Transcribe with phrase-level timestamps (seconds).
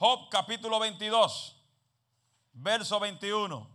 [0.00, 1.56] Job capítulo 22,
[2.52, 3.68] verso 21.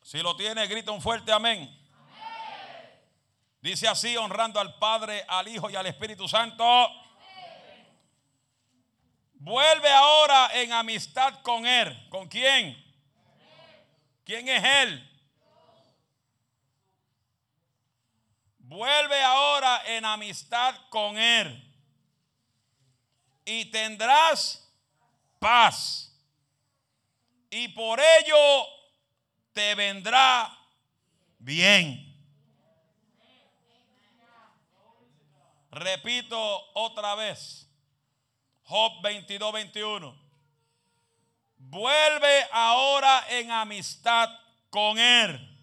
[0.00, 1.76] Si lo tiene, grita un fuerte amén.
[3.60, 6.64] Dice así, honrando al Padre, al Hijo y al Espíritu Santo.
[9.34, 12.08] Vuelve ahora en amistad con Él.
[12.10, 12.80] ¿Con quién?
[14.24, 15.11] ¿Quién es Él?
[18.72, 21.62] Vuelve ahora en amistad con Él.
[23.44, 24.66] Y tendrás
[25.38, 26.10] paz.
[27.50, 28.66] Y por ello
[29.52, 30.58] te vendrá
[31.38, 32.16] bien.
[35.70, 37.68] Repito otra vez.
[38.64, 40.22] Job 22, 21.
[41.58, 44.30] Vuelve ahora en amistad
[44.70, 45.58] con Él,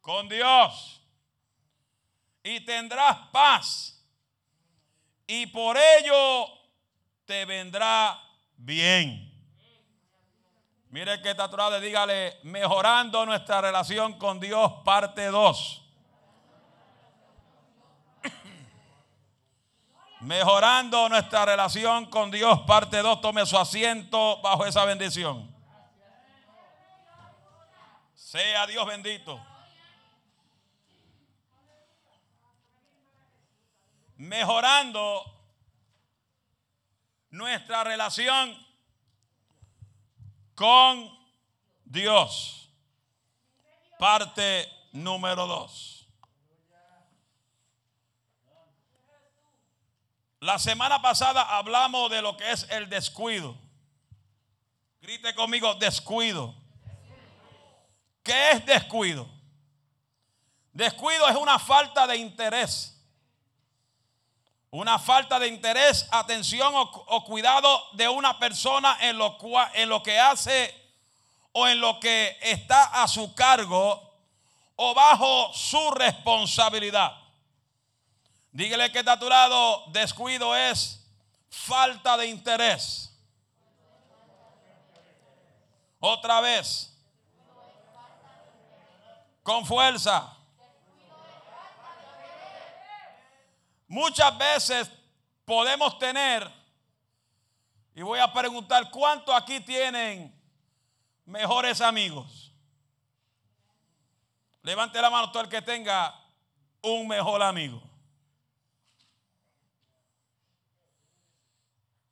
[0.00, 0.95] con Dios,
[2.46, 4.00] y tendrás paz,
[5.26, 6.46] y por ello
[7.24, 8.22] te vendrá
[8.56, 9.32] bien.
[10.90, 15.82] Mire que está dígale, mejorando nuestra relación con Dios, parte 2.
[20.20, 23.20] Mejorando nuestra relación con Dios, parte 2.
[23.20, 25.52] Tome su asiento bajo esa bendición.
[28.14, 29.44] Sea Dios bendito.
[34.16, 35.22] Mejorando
[37.30, 38.56] nuestra relación
[40.54, 41.10] con
[41.84, 42.70] Dios.
[43.98, 45.96] Parte número 2.
[50.40, 53.56] La semana pasada hablamos de lo que es el descuido.
[55.00, 56.54] Grite conmigo, descuido.
[58.22, 59.28] ¿Qué es descuido?
[60.72, 62.95] Descuido es una falta de interés.
[64.76, 69.38] Una falta de interés, atención o, cuidado de una persona en lo,
[69.72, 70.92] en lo que hace
[71.52, 74.14] o en lo que está a su cargo
[74.74, 77.16] o bajo su responsabilidad.
[78.52, 79.18] Dígale que está
[79.92, 81.02] descuido es
[81.48, 83.10] falta de interés.
[86.00, 86.92] Otra vez.
[89.42, 90.35] Con fuerza.
[93.96, 94.90] Muchas veces
[95.46, 96.52] podemos tener,
[97.94, 100.38] y voy a preguntar, ¿cuántos aquí tienen
[101.24, 102.52] mejores amigos?
[104.60, 106.14] Levante la mano todo el que tenga
[106.82, 107.82] un mejor amigo.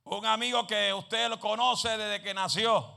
[0.04, 2.94] Un amigo que usted lo conoce desde que nació.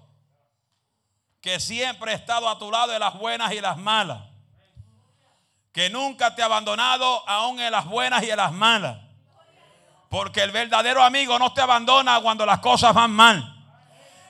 [1.41, 4.36] Que siempre ha estado a tu lado en las buenas y las malas.
[5.77, 8.97] Que nunca te ha abandonado aún en las buenas y en las malas.
[10.09, 13.55] Porque el verdadero amigo no te abandona cuando las cosas van mal.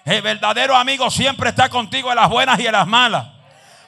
[0.04, 3.28] El verdadero amigo siempre está contigo en las buenas y en las malas.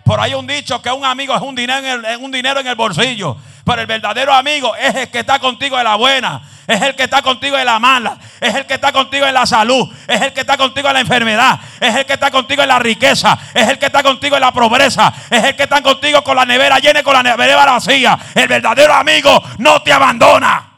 [0.06, 2.68] Por ahí un dicho que un amigo es un dinero en el, un dinero en
[2.68, 3.36] el bolsillo.
[3.66, 7.04] Pero el verdadero amigo es el que está contigo en la buena es el que
[7.04, 10.34] está contigo en la mala, es el que está contigo en la salud, es el
[10.34, 13.70] que está contigo en la enfermedad, es el que está contigo en la riqueza, es
[13.70, 16.78] el que está contigo en la pobreza, es el que está contigo con la nevera
[16.78, 18.20] llena y con la nevera vacía.
[18.36, 20.72] El verdadero amigo no te abandona.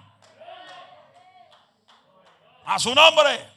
[2.68, 3.50] A su nombre.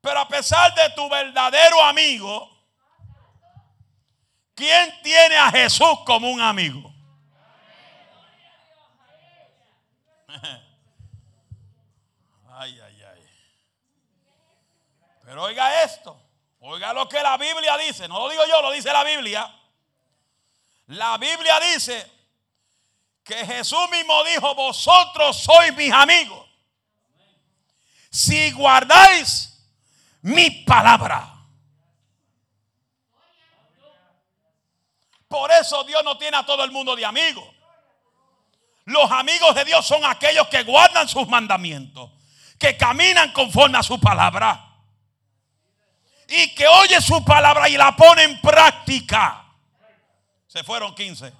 [0.00, 2.50] Pero a pesar de tu verdadero amigo,
[4.52, 6.91] ¿quién tiene a Jesús como un amigo?
[15.32, 16.14] Pero oiga esto,
[16.60, 19.50] oiga lo que la Biblia dice, no lo digo yo, lo dice la Biblia.
[20.88, 22.06] La Biblia dice
[23.24, 26.46] que Jesús mismo dijo, vosotros sois mis amigos.
[28.10, 29.58] Si guardáis
[30.20, 31.32] mi palabra.
[35.28, 37.48] Por eso Dios no tiene a todo el mundo de amigos.
[38.84, 42.10] Los amigos de Dios son aquellos que guardan sus mandamientos,
[42.58, 44.71] que caminan conforme a su palabra
[46.34, 49.44] y que oye su palabra y la pone en práctica.
[50.46, 51.32] Se fueron 15.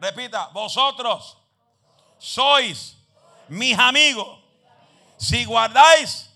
[0.00, 1.36] Repita, vosotros
[2.18, 2.96] sois
[3.48, 4.38] mis amigos
[5.18, 6.30] si guardáis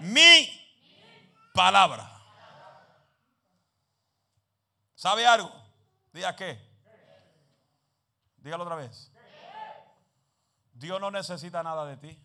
[0.00, 0.48] mi
[1.54, 2.10] palabra.
[4.96, 5.50] ¿Sabe algo?
[6.12, 6.60] Diga qué.
[8.38, 9.11] Dígalo otra vez.
[10.82, 12.18] Dios no necesita nada de ti.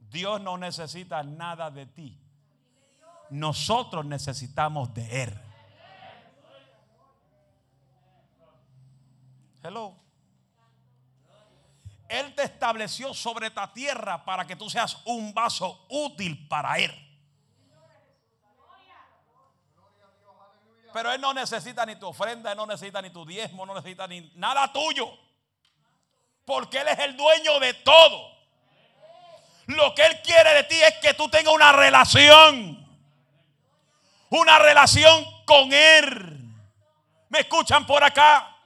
[0.00, 2.20] Dios no necesita nada de ti.
[3.30, 5.40] Nosotros necesitamos de Él.
[9.62, 9.94] Hello.
[12.08, 17.03] Él te estableció sobre esta tierra para que tú seas un vaso útil para Él.
[20.94, 24.06] Pero Él no necesita ni tu ofrenda, Él no necesita ni tu diezmo, no necesita
[24.06, 25.10] ni nada tuyo.
[26.44, 28.30] Porque Él es el dueño de todo.
[29.66, 32.86] Lo que Él quiere de ti es que tú tengas una relación.
[34.30, 36.54] Una relación con Él.
[37.28, 38.56] ¿Me escuchan por acá?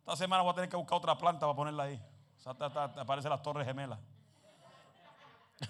[0.00, 1.98] Esta semana voy a tener que buscar otra planta para ponerla ahí.
[2.36, 3.98] O sea, aparecen las torres gemelas.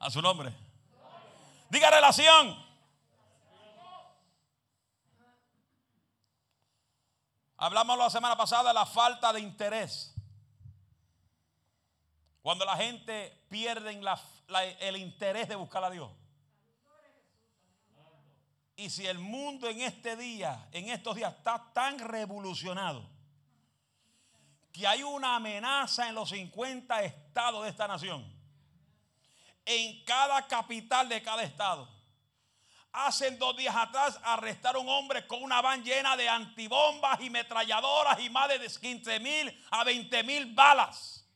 [0.00, 0.67] A su nombre.
[1.68, 2.66] Diga relación.
[7.58, 10.14] Hablamos la semana pasada de la falta de interés.
[12.40, 14.00] Cuando la gente pierde
[14.80, 16.10] el interés de buscar a Dios.
[18.76, 23.04] Y si el mundo en este día, en estos días, está tan revolucionado
[24.72, 28.37] que hay una amenaza en los 50 estados de esta nación
[29.68, 31.86] en cada capital de cada estado.
[32.90, 38.18] Hace dos días atrás arrestaron un hombre con una van llena de antibombas y metralladoras
[38.18, 41.26] y más de 15 mil a 20 mil balas.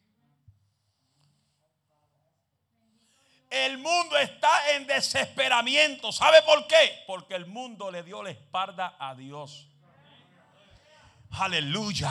[3.50, 6.10] El mundo está en desesperamiento.
[6.10, 7.04] ¿Sabe por qué?
[7.06, 9.68] Porque el mundo le dio la espalda a Dios.
[11.38, 12.10] Aleluya.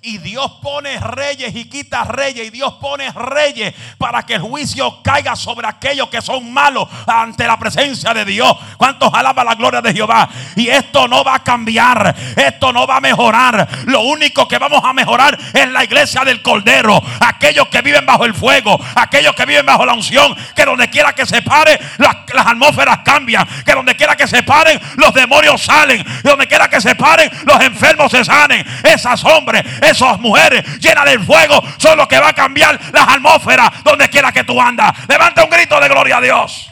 [0.00, 2.46] Y Dios pone reyes y quita reyes.
[2.46, 7.48] Y Dios pone reyes para que el juicio caiga sobre aquellos que son malos ante
[7.48, 8.56] la presencia de Dios.
[8.78, 10.28] ¿Cuántos alaban la gloria de Jehová?
[10.54, 12.14] Y esto no va a cambiar.
[12.36, 13.68] Esto no va a mejorar.
[13.86, 17.02] Lo único que vamos a mejorar es la iglesia del Cordero.
[17.20, 18.78] Aquellos que viven bajo el fuego.
[18.94, 20.34] Aquellos que viven bajo la unción.
[20.54, 23.46] Que donde quiera que se pare, las, las atmósferas cambian.
[23.64, 26.04] Que donde quiera que se paren, los demonios salen.
[26.22, 31.24] Donde quiera que se paren, los enfermos se sanen esas hombres, esas mujeres llenas del
[31.24, 34.92] fuego son los que va a cambiar las atmósferas donde quiera que tú andas.
[35.08, 36.68] Levanta un grito de gloria a Dios.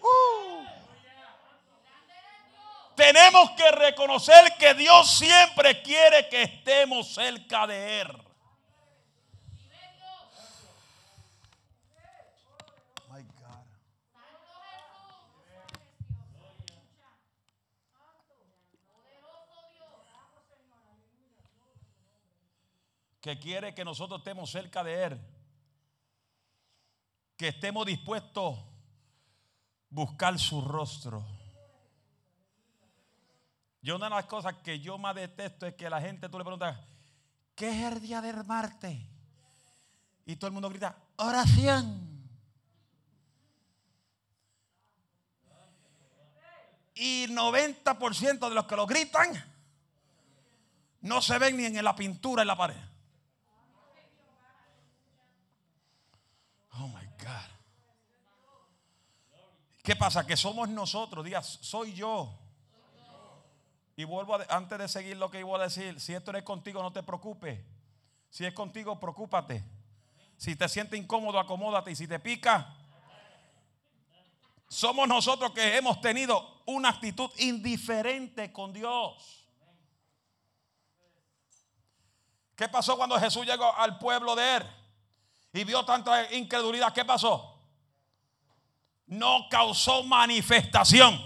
[0.00, 0.66] Uh.
[2.96, 8.21] Tenemos que reconocer que Dios siempre quiere que estemos cerca de Él.
[23.22, 25.20] Que quiere que nosotros estemos cerca de Él.
[27.36, 28.64] Que estemos dispuestos a
[29.90, 31.24] buscar su rostro.
[33.80, 36.44] Yo una de las cosas que yo más detesto es que la gente tú le
[36.44, 36.78] preguntas,
[37.54, 38.98] ¿qué es el día del martes?
[40.26, 42.10] Y todo el mundo grita, oración.
[46.94, 49.32] Y 90% de los que lo gritan
[51.02, 52.91] no se ven ni en la pintura en la pared.
[59.82, 60.26] ¿Qué pasa?
[60.26, 61.24] Que somos nosotros.
[61.24, 62.38] Diga, soy yo.
[63.96, 66.00] Y vuelvo antes de seguir lo que iba a decir.
[66.00, 67.60] Si esto no es contigo, no te preocupes.
[68.30, 69.64] Si es contigo, preocúpate.
[70.36, 71.90] Si te sientes incómodo, acomódate.
[71.90, 72.74] Y si te pica,
[74.68, 79.46] somos nosotros que hemos tenido una actitud indiferente con Dios.
[82.56, 84.81] ¿Qué pasó cuando Jesús llegó al pueblo de él
[85.52, 86.92] y vio tanta incredulidad?
[86.92, 87.52] ¿Qué pasó?
[89.12, 91.20] no causó manifestación.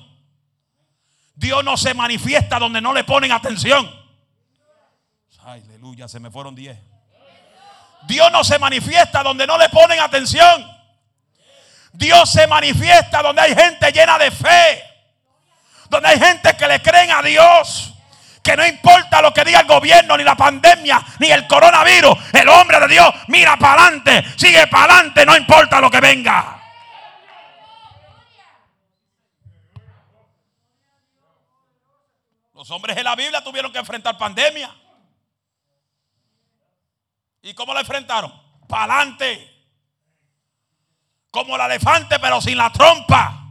[1.35, 3.89] Dios no se manifiesta donde no le ponen atención.
[5.45, 6.77] Aleluya, se me fueron diez.
[8.09, 10.67] Dios no se manifiesta donde no le ponen atención.
[11.93, 14.83] Dios se manifiesta donde hay gente llena de fe.
[15.89, 17.95] Donde hay gente que le creen a Dios.
[18.47, 22.17] Que no importa lo que diga el gobierno, ni la pandemia, ni el coronavirus.
[22.33, 26.63] El hombre de Dios mira para adelante, sigue para adelante, no importa lo que venga.
[32.55, 34.73] Los hombres de la Biblia tuvieron que enfrentar pandemia.
[37.43, 38.33] ¿Y cómo la enfrentaron?
[38.69, 39.67] Para adelante.
[41.33, 43.43] Como el elefante, pero sin la trompa.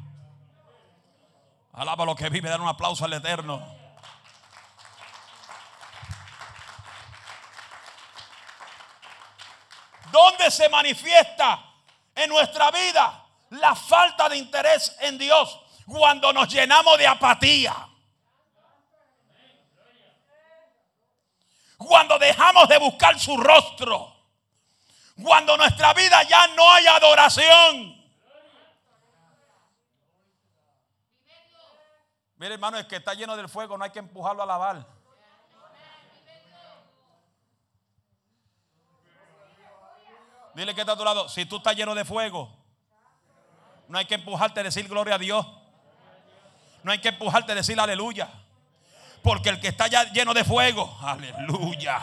[1.73, 3.74] Alaba lo que vive, dar un aplauso al Eterno.
[10.15, 11.61] ¿Dónde se manifiesta
[12.15, 15.59] en nuestra vida la falta de interés en Dios?
[15.85, 17.75] Cuando nos llenamos de apatía.
[21.77, 24.15] Cuando dejamos de buscar su rostro.
[25.21, 28.01] Cuando nuestra vida ya no hay adoración.
[32.37, 34.94] Mire hermano, es que está lleno del fuego, no hay que empujarlo a lavar.
[40.55, 42.49] Dile que está a tu lado, si tú estás lleno de fuego,
[43.89, 45.45] no hay que empujarte a decir gloria a Dios.
[46.83, 48.29] No hay que empujarte a decir aleluya.
[49.25, 51.97] Porque el que está ya lleno de fuego, aleluya,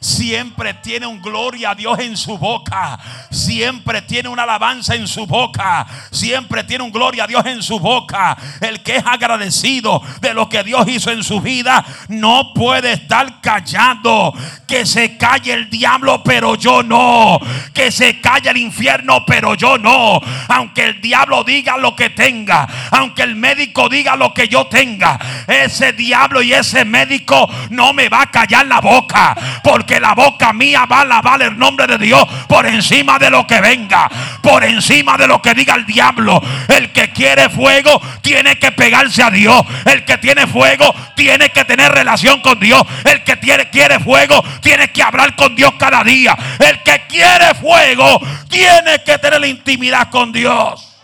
[0.00, 2.98] siempre tiene un gloria a Dios en su boca.
[3.30, 5.86] Siempre tiene una alabanza en su boca.
[6.10, 8.36] Siempre tiene un gloria a Dios en su boca.
[8.60, 13.40] El que es agradecido de lo que Dios hizo en su vida no puede estar
[13.40, 14.32] callado.
[14.66, 17.38] Que se calle el diablo, pero yo no.
[17.72, 20.20] Que se calle el infierno, pero yo no.
[20.48, 22.66] Aunque el diablo diga lo que tenga.
[22.90, 25.16] Aunque el médico diga lo que yo tenga.
[25.46, 29.34] Ese diablo y ese médico no me va a callar la boca.
[29.62, 33.46] Porque la boca mía va a lavar el nombre de Dios por encima de lo
[33.46, 34.08] que venga.
[34.42, 36.42] Por encima de lo que diga el diablo.
[36.68, 39.62] El que quiere fuego tiene que pegarse a Dios.
[39.84, 42.82] El que tiene fuego tiene que tener relación con Dios.
[43.04, 43.36] El que
[43.70, 46.36] quiere fuego tiene que hablar con Dios cada día.
[46.58, 50.95] El que quiere fuego tiene que tener la intimidad con Dios.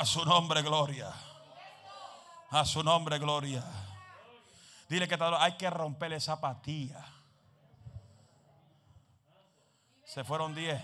[0.00, 1.12] A su nombre, gloria.
[2.48, 3.62] A su nombre, gloria.
[4.88, 7.04] Dile que hay que romper esa apatía.
[10.02, 10.80] Se fueron diez.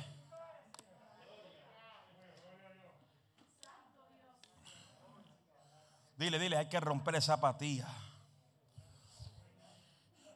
[6.19, 7.89] Dile, dile, hay que romper esa apatía.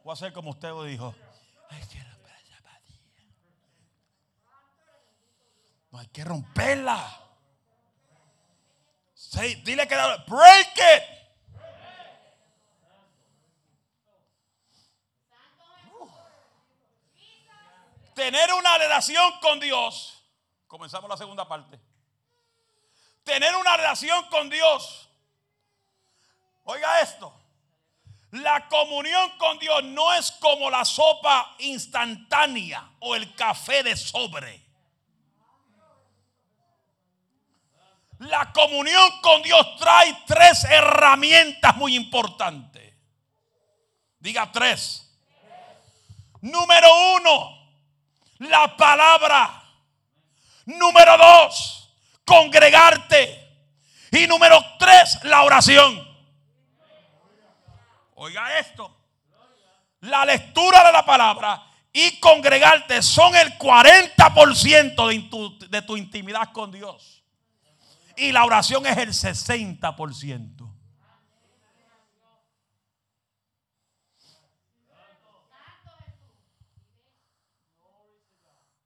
[0.03, 1.13] Voy a hacer como usted lo dijo.
[1.69, 2.99] Hay que romper esa apatía.
[5.91, 7.20] No hay que romperla.
[9.63, 9.95] Dile que
[10.27, 11.03] break it.
[18.13, 20.21] Tener una relación con Dios.
[20.67, 21.79] Comenzamos la segunda parte.
[23.23, 25.09] Tener una relación con Dios.
[26.65, 27.33] Oiga esto.
[28.31, 34.70] La comunión con Dios no es como la sopa instantánea o el café de sobre.
[38.21, 42.93] La comunión con Dios trae tres herramientas muy importantes.
[44.19, 45.11] Diga tres.
[46.41, 47.73] Número uno,
[48.39, 49.63] la palabra.
[50.65, 51.89] Número dos,
[52.23, 53.39] congregarte.
[54.11, 56.07] Y número tres, la oración.
[58.13, 58.97] Oiga esto.
[60.01, 66.51] La lectura de la palabra y congregarte son el 40% de tu, de tu intimidad
[66.51, 67.20] con Dios.
[68.17, 70.71] Y la oración es el 60%.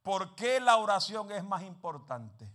[0.05, 2.48] ¿Por qué la oración es más importante?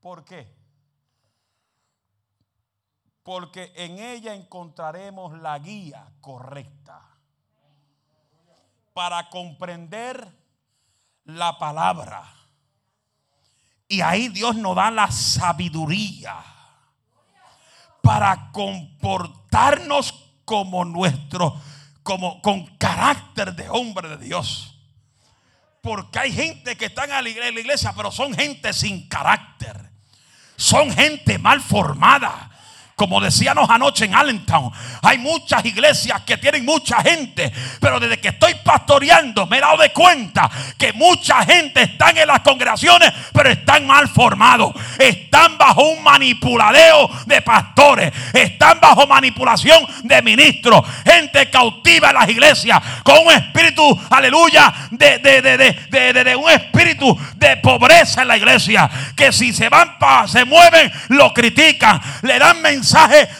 [0.00, 0.56] ¿Por qué?
[3.22, 7.06] Porque en ella encontraremos la guía correcta
[8.94, 10.26] para comprender
[11.24, 12.39] la palabra.
[13.90, 16.36] Y ahí Dios nos da la sabiduría
[18.00, 21.60] para comportarnos como nuestro,
[22.04, 24.78] como con carácter de hombre de Dios.
[25.82, 29.90] Porque hay gente que están en la iglesia, pero son gente sin carácter.
[30.54, 32.49] Son gente mal formada.
[33.00, 38.28] Como decíamos anoche en Allentown, hay muchas iglesias que tienen mucha gente, pero desde que
[38.28, 43.48] estoy pastoreando me he dado de cuenta que mucha gente están en las congregaciones, pero
[43.48, 44.74] están mal formados.
[44.98, 52.28] Están bajo un manipuladeo de pastores, están bajo manipulación de ministros, gente cautiva en las
[52.28, 59.32] iglesias con un espíritu, aleluya, de, de, un espíritu de pobreza en la iglesia, que
[59.32, 62.89] si se van, se mueven, lo critican, le dan mensajes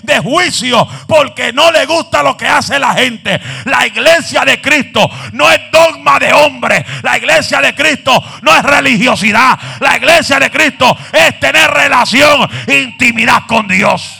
[0.02, 3.40] de juicio porque no le gusta lo que hace la gente.
[3.64, 6.84] La iglesia de Cristo no es dogma de hombre.
[7.02, 9.58] La iglesia de Cristo no es religiosidad.
[9.80, 14.16] La iglesia de Cristo es tener relación, intimidad con Dios.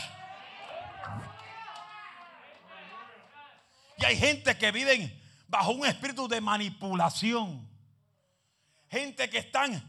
[3.97, 7.67] Y hay gente que viven bajo un espíritu de manipulación.
[8.89, 9.81] Gente que están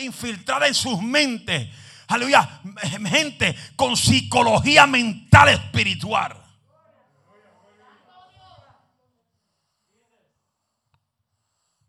[0.00, 1.68] infiltrada en sus mentes
[2.14, 2.60] aleluya,
[3.08, 6.40] gente con psicología mental espiritual.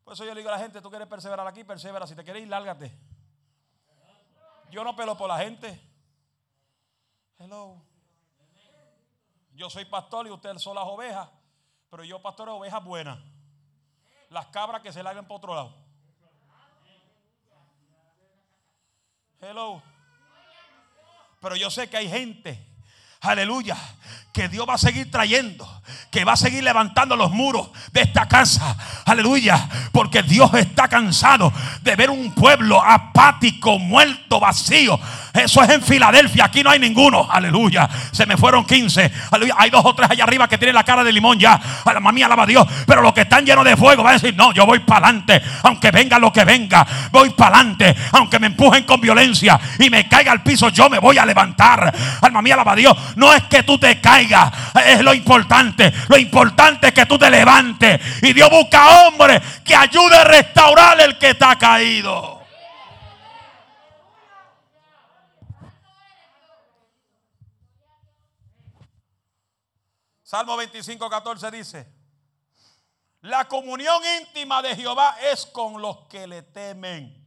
[0.03, 2.05] Por eso yo le digo a la gente, tú quieres perseverar aquí, persevera.
[2.05, 2.95] Si te quieres ir, lárgate.
[4.69, 5.81] Yo no pelo por la gente.
[7.39, 7.81] Hello.
[9.53, 11.29] Yo soy pastor y ustedes son las ovejas.
[11.89, 13.19] Pero yo pastoreo ovejas buenas.
[14.29, 15.75] Las cabras que se largan para otro lado.
[19.39, 19.94] Hello.
[21.45, 22.59] Pero yo sé que hay gente
[23.21, 23.77] aleluya,
[24.35, 25.65] que Dios va a seguir trayendo,
[26.11, 28.75] que va a seguir levantando los muros de esta casa,
[29.05, 34.99] aleluya, porque Dios está cansado de ver un pueblo apático, muerto, vacío.
[35.33, 37.89] Eso es en Filadelfia, aquí no hay ninguno, aleluya.
[38.11, 39.55] Se me fueron 15, aleluya.
[39.57, 42.01] Hay dos o tres allá arriba que tienen la cara de limón ya, a la
[42.01, 44.53] mamía alaba a Dios, pero los que están llenos de fuego van a decir, no,
[44.53, 48.83] yo voy para adelante, aunque venga lo que venga, voy para adelante, aunque me empujen
[48.83, 51.93] con violencia y me caiga al piso, yo me voy a levantar.
[52.21, 52.97] Alma mía, alaba a Dios.
[53.15, 54.24] No es que tú te caigas,
[54.85, 55.93] es lo importante.
[56.07, 58.01] Lo importante es que tú te levantes.
[58.23, 62.35] Y Dios busca hombres que ayude a restaurar el que está caído.
[70.23, 71.87] Salmo 25, 14 dice,
[73.21, 77.25] la comunión íntima de Jehová es con los que le temen.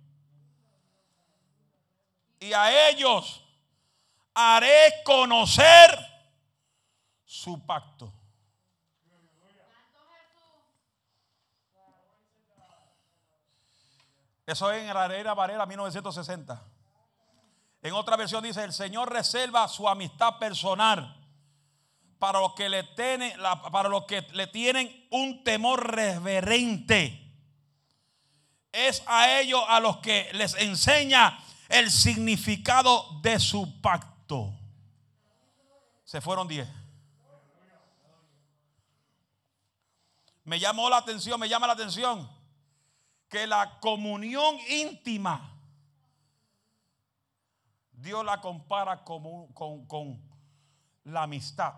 [2.39, 3.43] Y a ellos
[4.35, 6.18] haré conocer
[7.29, 8.11] su pacto.
[14.47, 16.59] Eso es en Arena Varela 1960.
[17.83, 21.15] En otra versión dice, el Señor reserva su amistad personal
[22.19, 23.39] para los que le tienen,
[23.71, 27.31] para los que le tienen un temor reverente.
[28.73, 34.55] Es a ellos a los que les enseña el significado de su pacto.
[36.05, 36.78] Se fueron diez.
[40.49, 42.27] Me llamó la atención, me llama la atención
[43.29, 45.55] que la comunión íntima,
[47.93, 50.23] Dios la compara con, con,
[51.05, 51.75] la amistad.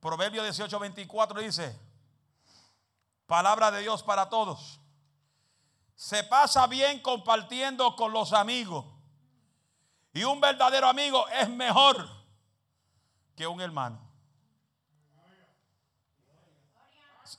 [0.00, 1.80] Proverbio 18, 24 dice,
[3.26, 4.78] palabra de Dios para todos
[5.94, 8.84] se pasa bien compartiendo con los amigos.
[10.12, 12.06] Y un verdadero amigo es mejor
[13.34, 14.11] que un hermano.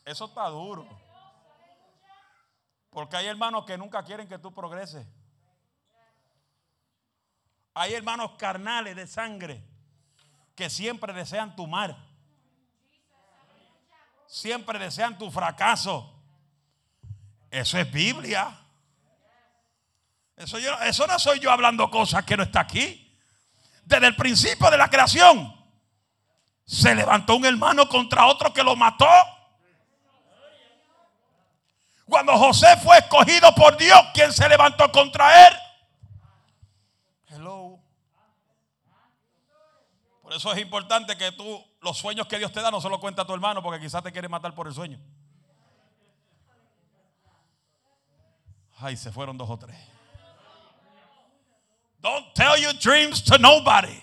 [0.05, 0.87] Eso está duro.
[2.89, 5.05] Porque hay hermanos que nunca quieren que tú progreses.
[7.73, 9.63] Hay hermanos carnales de sangre
[10.55, 11.97] que siempre desean tu mal.
[14.27, 16.13] Siempre desean tu fracaso.
[17.49, 18.59] Eso es Biblia.
[20.35, 22.99] Eso, eso no soy yo hablando cosas que no está aquí.
[23.85, 25.53] Desde el principio de la creación
[26.65, 29.07] se levantó un hermano contra otro que lo mató.
[32.05, 35.53] Cuando José fue escogido por Dios, ¿quién se levantó contra él?
[37.29, 37.79] Hello.
[40.21, 42.99] Por eso es importante que tú los sueños que Dios te da no se los
[42.99, 44.99] cuenta a tu hermano porque quizás te quiere matar por el sueño.
[48.79, 49.77] Ay, se fueron dos o tres.
[51.99, 54.01] Don't tell your dreams to nobody.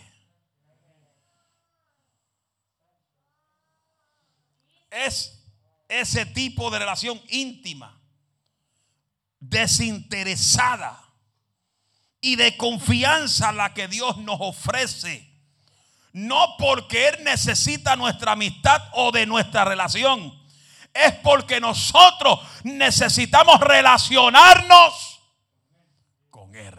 [4.91, 5.40] Es
[5.91, 8.01] ese tipo de relación íntima,
[9.39, 10.99] desinteresada
[12.21, 15.29] y de confianza la que Dios nos ofrece.
[16.13, 20.41] No porque Él necesita nuestra amistad o de nuestra relación
[20.93, 25.21] es porque nosotros necesitamos relacionarnos
[26.31, 26.75] con Él.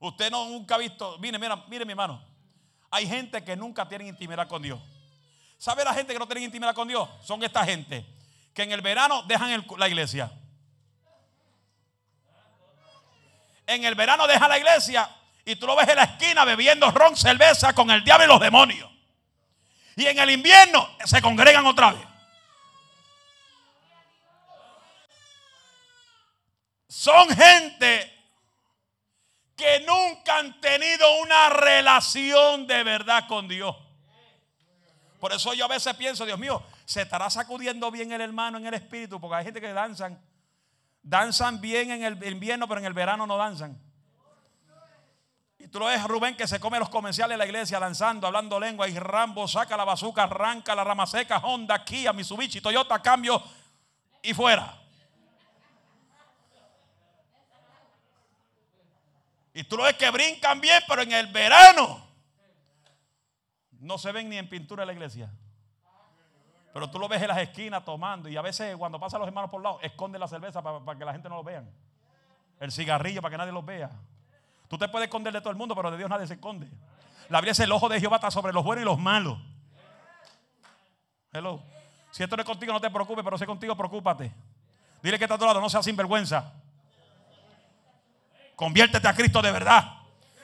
[0.00, 2.31] Usted no nunca ha visto, mire, mira, mire mi hermano.
[2.94, 4.78] Hay gente que nunca tiene intimidad con Dios.
[5.56, 7.08] ¿Sabe la gente que no tiene intimidad con Dios?
[7.24, 8.04] Son esta gente
[8.52, 10.30] que en el verano dejan la iglesia.
[13.66, 15.08] En el verano deja la iglesia
[15.42, 18.40] y tú lo ves en la esquina bebiendo ron, cerveza con el diablo y los
[18.40, 18.90] demonios.
[19.96, 22.06] Y en el invierno se congregan otra vez.
[26.88, 28.11] Son gente
[29.56, 33.76] que nunca han tenido una relación de verdad con Dios.
[35.20, 38.66] Por eso yo a veces pienso, Dios mío, se estará sacudiendo bien el hermano en
[38.66, 40.20] el espíritu, porque hay gente que danzan,
[41.02, 43.80] danzan bien en el invierno, pero en el verano no danzan.
[45.62, 48.58] Y tú lo ves Rubén que se come los comerciales de la iglesia lanzando, hablando
[48.58, 48.88] lengua.
[48.88, 53.40] Y Rambo saca la bazuca, arranca la rama seca, Honda, Kia, Mitsubishi, Toyota, cambio
[54.22, 54.81] y fuera.
[59.54, 62.06] Y tú lo ves que brincan bien, pero en el verano
[63.82, 65.30] no se ven ni en pintura de la iglesia.
[66.72, 68.28] Pero tú lo ves en las esquinas tomando.
[68.28, 71.12] Y a veces cuando pasan los hermanos por lado, esconde la cerveza para, que la
[71.12, 71.64] gente no lo vea.
[72.60, 73.90] El cigarrillo para que nadie los vea.
[74.68, 76.68] Tú te puedes esconder de todo el mundo, pero de Dios nadie se esconde.
[77.28, 79.38] La Biblia dice, el ojo de Jehová está sobre los buenos y los malos.
[81.32, 81.62] Hello.
[82.10, 84.32] Si esto no es contigo, no te preocupes, pero si es contigo, preocúpate.
[85.02, 86.52] Dile que está a tu lado, no seas sinvergüenza.
[88.62, 89.92] Conviértete a Cristo de verdad.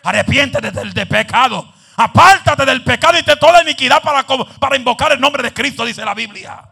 [0.03, 1.73] Arrepiéntete del, pecado.
[1.97, 6.05] Apártate del pecado y de toda iniquidad para, para invocar el nombre de Cristo, dice
[6.05, 6.69] la Biblia.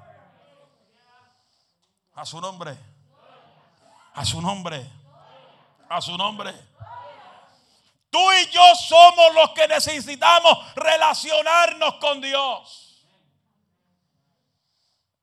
[2.17, 2.77] A su nombre.
[4.15, 4.91] A su nombre.
[5.89, 6.53] A su nombre.
[8.11, 13.07] Tú y yo somos los que necesitamos relacionarnos con Dios.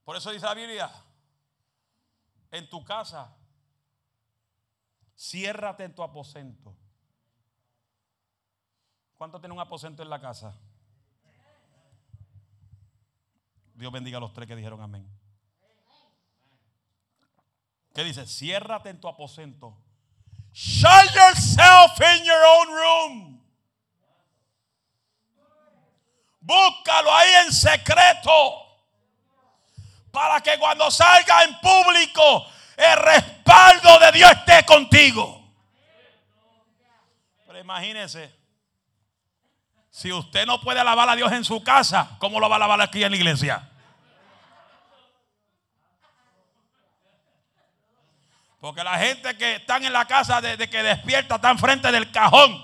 [0.06, 0.90] Por eso dice la Biblia,
[2.50, 3.30] en tu casa,
[5.16, 6.76] ciérrate en tu aposento.
[9.16, 10.58] ¿Cuánto tiene un aposento en la casa?
[13.74, 15.08] Dios bendiga a los tres que dijeron amén.
[17.94, 18.26] ¿Qué dice?
[18.26, 19.78] Ciérrate en tu aposento.
[20.52, 23.44] Shut yourself in your own room.
[26.40, 28.62] Búscalo ahí en secreto.
[30.12, 32.46] Para que cuando salga en público,
[32.78, 35.44] el respaldo de Dios esté contigo.
[37.46, 38.34] Pero imagínese,
[39.90, 42.82] si usted no puede alabar a Dios en su casa, ¿cómo lo va a alabar
[42.82, 43.70] aquí en la iglesia?
[48.60, 52.64] Porque la gente que están en la casa desde que despierta están frente del cajón.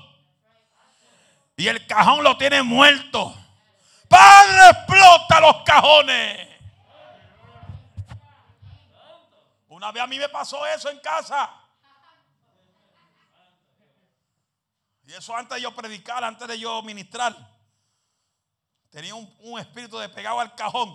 [1.58, 3.36] Y el cajón lo tiene muerto.
[4.08, 6.49] Padre, explota los cajones.
[9.80, 11.50] Una vez a mí me pasó eso en casa.
[15.06, 17.34] Y eso antes de yo predicar, antes de yo ministrar.
[18.90, 20.94] Tenía un, espíritu de pegado al cajón.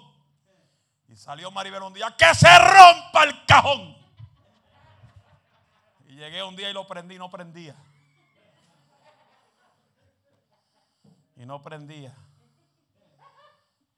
[1.09, 3.97] Y salió Maribel un día, que se rompa el cajón.
[6.07, 7.75] Y llegué un día y lo prendí, no prendía.
[11.37, 12.15] Y no prendía.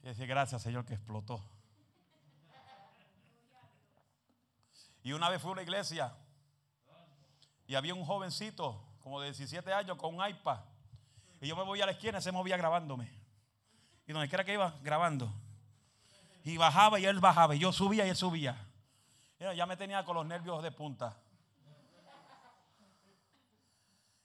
[0.04, 1.42] Y decía, gracias Señor que explotó.
[5.06, 6.12] Y una vez fui a una iglesia
[7.68, 10.58] y había un jovencito como de 17 años con un iPad.
[11.40, 13.08] Y yo me voy a la esquina y se movía grabándome.
[14.08, 15.32] Y donde quiera que iba, grabando.
[16.42, 17.54] Y bajaba y él bajaba.
[17.54, 18.66] Y yo subía y él subía.
[19.38, 21.16] Ya me tenía con los nervios de punta.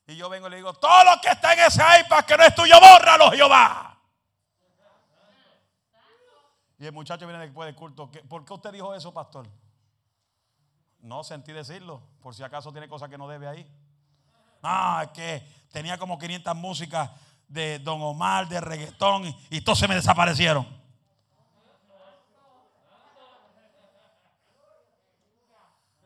[0.08, 2.44] Y yo vengo y le digo, todo lo que está en ese iPad que no
[2.44, 4.02] es tuyo, bórralo, Jehová.
[6.80, 8.10] Y el muchacho viene después del culto.
[8.28, 9.48] ¿Por qué usted dijo eso, pastor?
[11.02, 13.68] No sentí decirlo, por si acaso tiene cosas que no debe ahí.
[14.62, 17.10] Ah, es que tenía como 500 músicas
[17.48, 20.66] de Don Omar, de reggaetón, y, todos se me desaparecieron.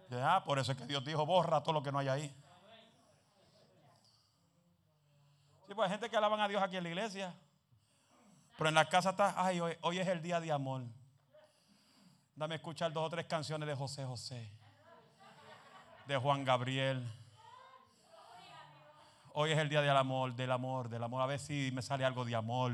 [0.10, 2.36] Ya, por eso es que Dios dijo, borra todo lo que no hay ahí.
[5.68, 7.36] Sí, pues hay gente que alaban a Dios aquí en la iglesia.
[8.58, 10.84] Pero en la casa está, ay, hoy, hoy es el día de amor.
[12.36, 14.52] Dame escuchar dos o tres canciones de José José,
[16.06, 17.04] de Juan Gabriel.
[19.34, 21.22] Hoy es el día del amor, del amor, del amor.
[21.22, 22.74] A ver si me sale algo de amor.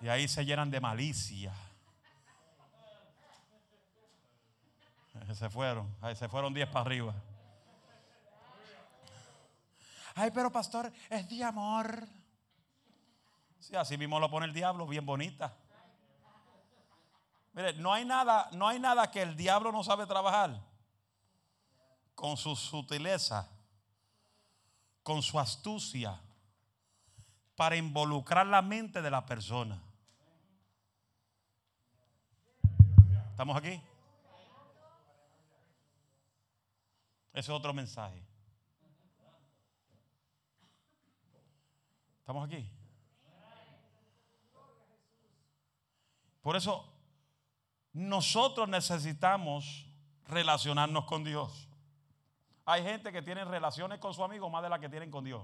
[0.00, 1.52] Y ahí se llenan de malicia.
[5.34, 7.14] Se fueron, se fueron 10 para arriba.
[10.14, 12.06] Ay, pero pastor, es de amor.
[13.60, 15.54] Sí, así mismo lo pone el diablo, bien bonita.
[17.52, 20.67] Mire, no hay nada, no hay nada que el diablo no sabe trabajar
[22.18, 23.48] con su sutileza
[25.04, 26.20] con su astucia
[27.54, 29.80] para involucrar la mente de la persona.
[33.30, 33.80] ¿Estamos aquí?
[37.32, 38.20] Ese es otro mensaje.
[42.18, 42.68] ¿Estamos aquí?
[46.42, 46.92] Por eso
[47.92, 49.86] nosotros necesitamos
[50.26, 51.67] relacionarnos con Dios.
[52.70, 55.42] Hay gente que tiene relaciones con su amigo más de las que tienen con Dios.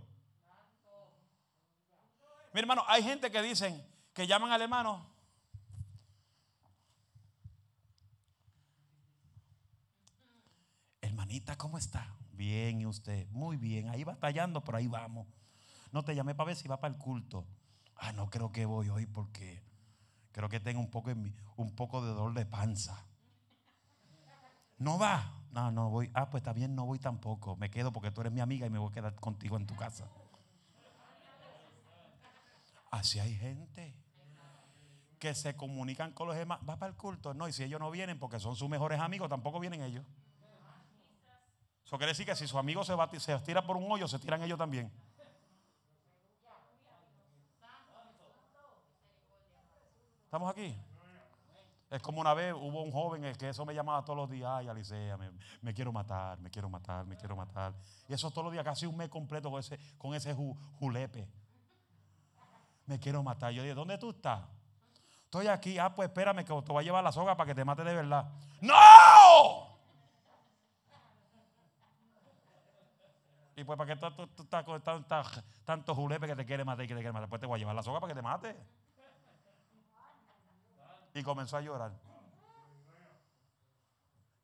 [2.53, 3.83] Mi hermano, hay gente que dicen
[4.13, 5.07] que llaman al hermano.
[11.01, 12.15] Hermanita, ¿cómo está?
[12.33, 13.27] Bien, ¿y usted?
[13.31, 15.27] Muy bien, ahí batallando, pero ahí vamos.
[15.93, 17.47] No te llamé para ver si va para el culto.
[17.97, 19.63] Ah, no creo que voy hoy porque
[20.31, 21.11] creo que tengo un poco,
[21.57, 23.07] un poco de dolor de panza.
[24.77, 25.41] No va.
[25.55, 26.11] No, no voy.
[26.15, 27.55] Ah, pues está bien, no voy tampoco.
[27.55, 29.77] Me quedo porque tú eres mi amiga y me voy a quedar contigo en tu
[29.77, 30.05] casa.
[32.91, 33.95] Así hay gente
[35.21, 36.59] que se comunican con los demás.
[36.69, 37.35] Va para el culto.
[37.35, 40.05] No, y si ellos no vienen porque son sus mejores amigos, tampoco vienen ellos.
[41.87, 44.19] Eso quiere decir que si su amigo se, va, se tira por un hoyo, se
[44.19, 44.91] tiran ellos también.
[50.25, 50.77] ¿Estamos aquí?
[51.95, 54.67] Es como una vez hubo un joven que eso me llamaba todos los días, ay
[54.67, 55.17] Alicia,
[55.63, 57.73] me, quiero matar, me quiero matar, me quiero matar.
[58.09, 61.29] Y eso todos los días, casi un mes completo con ese, con ese julepe.
[62.87, 63.53] Me quiero matar.
[63.53, 64.41] Yo dije, ¿dónde tú estás?
[65.23, 65.79] Estoy aquí.
[65.79, 67.95] Ah, pues espérame que te voy a llevar la soga para que te mate de
[67.95, 68.29] verdad.
[68.61, 68.75] ¡No!
[73.55, 74.83] Y pues, ¿para qué tú, estás con
[75.65, 77.29] tanto julepe que te quiere matar y que te quiere matar?
[77.29, 78.57] Pues te voy a llevar la soga para que te mate.
[81.15, 81.93] Y comenzó a llorar.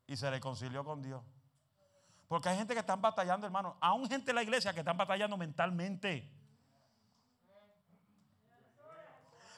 [0.07, 1.21] Y se reconcilió con Dios.
[2.27, 3.75] Porque hay gente que están batallando, hermano.
[3.81, 6.31] Aún gente en la iglesia que están batallando mentalmente.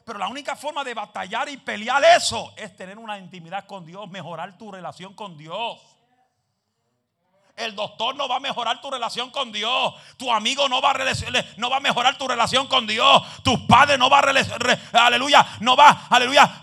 [0.04, 4.10] Pero la única forma de batallar y pelear eso es tener una intimidad con Dios,
[4.10, 5.82] mejorar tu relación con Dios.
[7.56, 9.94] El doctor no va a mejorar tu relación con Dios.
[10.18, 10.98] Tu amigo no va a,
[11.58, 13.22] no va a mejorar tu relación con Dios.
[13.44, 16.60] Tu padre no va a, aleluya, no va, aleluya,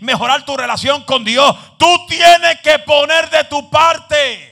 [0.00, 1.56] mejorar tu relación con Dios.
[1.76, 4.50] Tú tienes que poner de tu parte.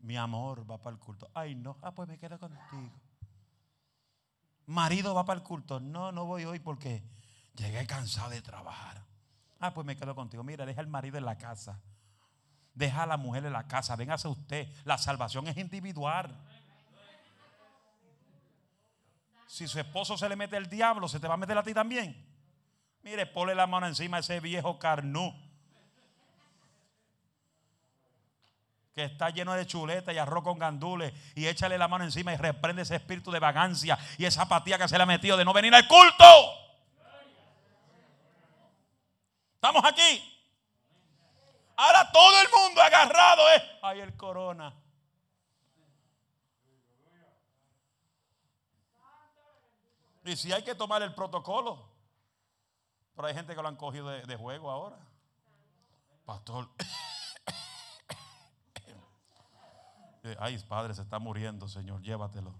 [0.00, 1.30] Mi amor va para el culto.
[1.32, 1.78] Ay, no.
[1.80, 2.90] Ah, pues me quedo contigo.
[4.66, 5.80] Marido va para el culto.
[5.80, 7.02] No, no voy hoy porque
[7.60, 9.04] Llegué cansado de trabajar.
[9.60, 10.42] Ah, pues me quedo contigo.
[10.42, 11.78] Mira, deja al marido en la casa.
[12.74, 13.96] Deja a la mujer en la casa.
[13.96, 14.66] Véngase usted.
[14.86, 16.34] La salvación es individual.
[19.46, 21.74] Si su esposo se le mete el diablo, ¿se te va a meter a ti
[21.74, 22.26] también?
[23.02, 25.30] Mire, ponle la mano encima a ese viejo carnú.
[28.94, 31.12] Que está lleno de chuleta y arroz con gandules.
[31.34, 34.88] Y échale la mano encima y reprende ese espíritu de vagancia y esa apatía que
[34.88, 36.24] se le ha metido de no venir al culto.
[39.62, 40.42] ¿Estamos aquí?
[41.76, 44.74] Ahora todo el mundo agarrado es, ay el corona.
[50.24, 51.90] Y si hay que tomar el protocolo,
[53.14, 54.96] pero hay gente que lo han cogido de, juego ahora.
[56.24, 56.70] Pastor.
[60.38, 62.54] Ay, padre, se está muriendo, Señor, llévatelo.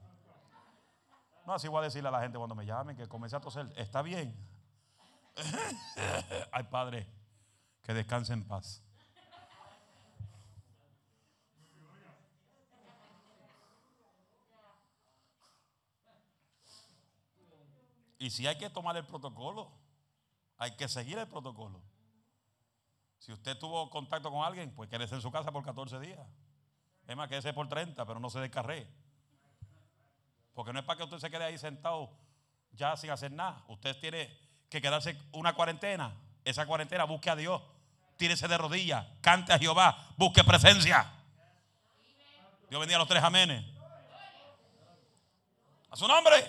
[1.46, 3.72] No, así voy a decirle a la gente cuando me llamen que comencé a toser.
[3.76, 4.36] Está bien,
[6.52, 7.06] Ay, Padre,
[7.82, 8.82] que descanse en paz.
[18.18, 19.72] Y si hay que tomar el protocolo,
[20.58, 21.82] hay que seguir el protocolo.
[23.18, 26.28] Si usted tuvo contacto con alguien, pues quédese en su casa por 14 días.
[27.06, 28.86] Es más, quédese por 30, pero no se descarree.
[30.52, 32.10] Porque no es para que usted se quede ahí sentado
[32.72, 33.64] ya sin hacer nada.
[33.68, 34.38] Usted tiene
[34.70, 36.14] que quedarse una cuarentena.
[36.44, 37.60] Esa cuarentena busque a Dios.
[38.16, 39.04] Tírese de rodillas.
[39.20, 39.98] Cante a Jehová.
[40.16, 41.12] Busque presencia.
[42.70, 43.64] Dios bendiga a los tres amenes.
[45.90, 46.48] A su nombre.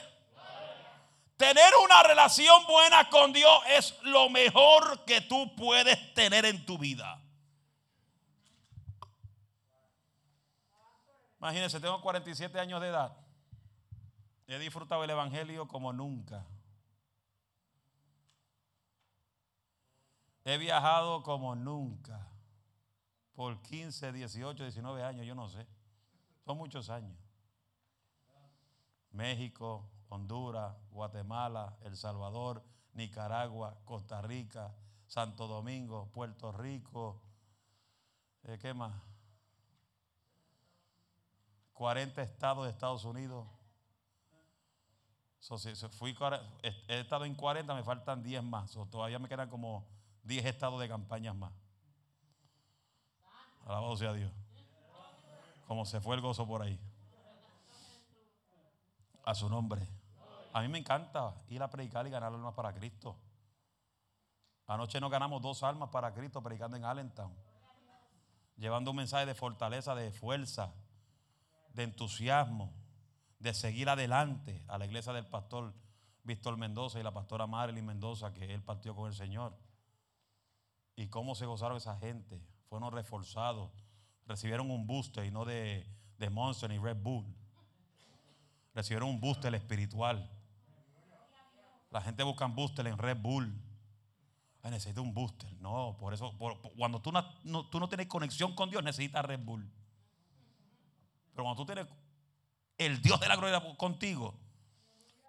[1.35, 6.77] Tener una relación buena con Dios es lo mejor que tú puedes tener en tu
[6.77, 7.19] vida.
[11.39, 13.17] Imagínense, tengo 47 años de edad.
[14.45, 16.45] He disfrutado el Evangelio como nunca.
[20.43, 22.27] He viajado como nunca.
[23.35, 25.65] Por 15, 18, 19 años, yo no sé.
[26.45, 27.17] Son muchos años.
[29.11, 34.73] México, Honduras, Guatemala, El Salvador, Nicaragua, Costa Rica,
[35.07, 37.21] Santo Domingo, Puerto Rico.
[38.43, 38.93] Eh, ¿Qué más?
[41.73, 43.47] 40 estados de Estados Unidos.
[45.91, 46.15] fui,
[46.87, 48.71] he estado en 40, me faltan 10 más.
[48.89, 49.87] todavía me quedan como
[50.23, 51.51] 10 estados de campañas más.
[53.65, 54.31] Alabado sea Dios.
[55.67, 56.79] Como se fue el gozo por ahí.
[59.25, 59.87] A su nombre.
[60.53, 63.15] A mí me encanta ir a predicar y ganar almas para Cristo.
[64.67, 67.33] Anoche nos ganamos dos almas para Cristo predicando en Allentown.
[68.57, 70.73] Llevando un mensaje de fortaleza, de fuerza,
[71.73, 72.73] de entusiasmo,
[73.39, 75.73] de seguir adelante a la iglesia del pastor
[76.23, 79.53] Víctor Mendoza y la pastora Marilyn Mendoza, que él partió con el Señor.
[81.01, 82.39] Y cómo se gozaron esa gente.
[82.69, 83.71] Fueron reforzados.
[84.27, 85.83] Recibieron un booster y no de,
[86.29, 87.25] Monster ni Red Bull.
[88.75, 90.29] Recibieron un booster espiritual.
[91.89, 93.51] La gente busca un booster en Red Bull.
[94.61, 95.51] Ay, necesita un booster.
[95.59, 96.37] No, por eso,
[96.77, 99.67] cuando tú no, tú no tienes conexión con Dios, necesitas Red Bull.
[101.31, 101.87] Pero cuando tú tienes
[102.77, 104.35] el Dios de la gloria contigo,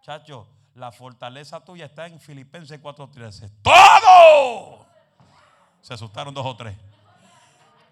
[0.03, 3.51] chacho, la fortaleza tuya está en Filipenses 4:13.
[3.63, 4.92] ¡Todo!
[5.83, 6.77] Se asustaron dos o tres.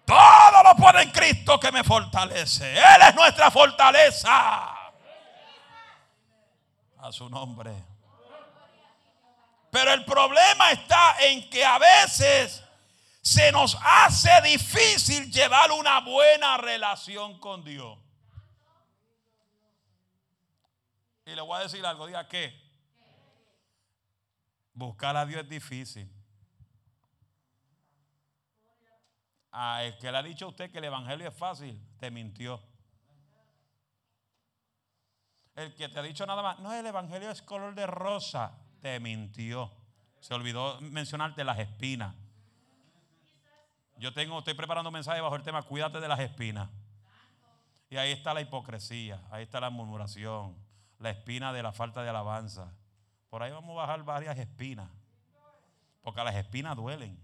[0.05, 2.77] Todo lo puede en Cristo que me fortalece.
[2.77, 4.73] Él es nuestra fortaleza.
[6.97, 7.71] A su nombre.
[9.69, 12.63] Pero el problema está en que a veces
[13.21, 17.97] se nos hace difícil llevar una buena relación con Dios.
[21.25, 22.53] Y le voy a decir algo, diga que
[24.73, 26.20] buscar a Dios es difícil.
[29.51, 32.61] A el que le ha dicho a usted que el evangelio es fácil, te mintió.
[35.55, 38.99] El que te ha dicho nada más, no, el evangelio es color de rosa, te
[38.99, 39.71] mintió.
[40.19, 42.15] Se olvidó mencionarte las espinas.
[43.97, 46.69] Yo tengo, estoy preparando un mensaje bajo el tema, cuídate de las espinas.
[47.89, 50.55] Y ahí está la hipocresía, ahí está la murmuración,
[50.97, 52.73] la espina de la falta de alabanza.
[53.29, 54.89] Por ahí vamos a bajar varias espinas.
[56.01, 57.19] Porque las espinas duelen.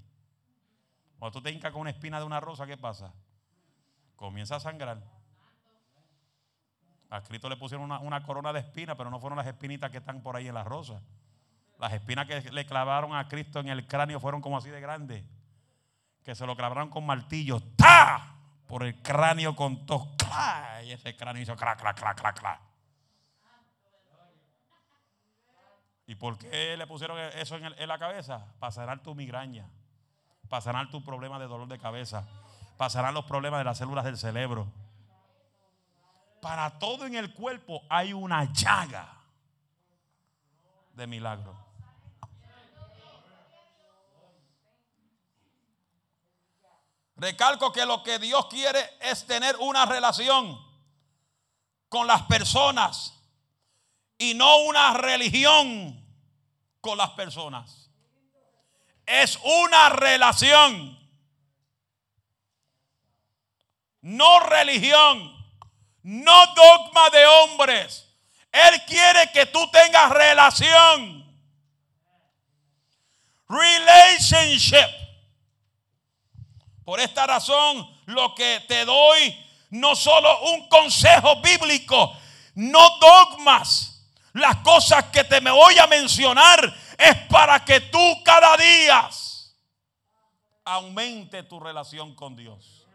[1.20, 3.14] Cuando tú te hincas con una espina de una rosa, ¿qué pasa?
[4.16, 5.02] Comienza a sangrar.
[7.10, 9.98] A Cristo le pusieron una, una corona de espinas, pero no fueron las espinitas que
[9.98, 11.02] están por ahí en la rosa.
[11.80, 15.24] Las espinas que le clavaron a Cristo en el cráneo fueron como así de grandes.
[16.24, 17.64] Que se lo clavaron con martillos.
[17.76, 18.36] ¡Ta!
[18.68, 20.08] Por el cráneo con tos.
[20.84, 22.62] Y ese cráneo hizo crac, crac, crac, crac, crac.
[26.06, 28.54] ¿Y por qué le pusieron eso en, en la cabeza?
[28.60, 29.70] Para sanar tu migraña.
[30.50, 32.26] Para sanar tu problema de dolor de cabeza.
[32.78, 34.68] Para sanar los problemas de las células del cerebro.
[36.42, 39.18] Para todo en el cuerpo hay una llaga
[40.94, 41.68] de milagro.
[47.18, 50.60] Recalco que lo que Dios quiere es tener una relación
[51.90, 53.20] con las personas
[54.20, 56.06] y no una religión
[56.80, 57.87] con las personas.
[59.08, 61.00] Es una relación,
[64.02, 65.34] no religión,
[66.04, 68.06] no dogma de hombres.
[68.52, 71.26] Él quiere que tú tengas relación.
[73.50, 74.88] Relationship.
[76.84, 82.15] Por esta razón, lo que te doy, no solo un consejo bíblico,
[82.56, 84.06] no dogmas.
[84.34, 87.82] Las cosas que te me voy a mencionar es para que
[90.78, 92.88] aumente tu relación con Dios.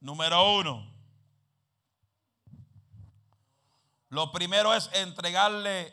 [0.00, 0.86] Número uno.
[4.08, 5.92] Lo primero es entregarle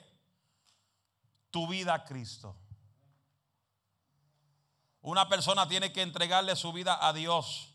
[1.49, 2.56] tu vida a Cristo.
[5.01, 7.73] Una persona tiene que entregarle su vida a Dios,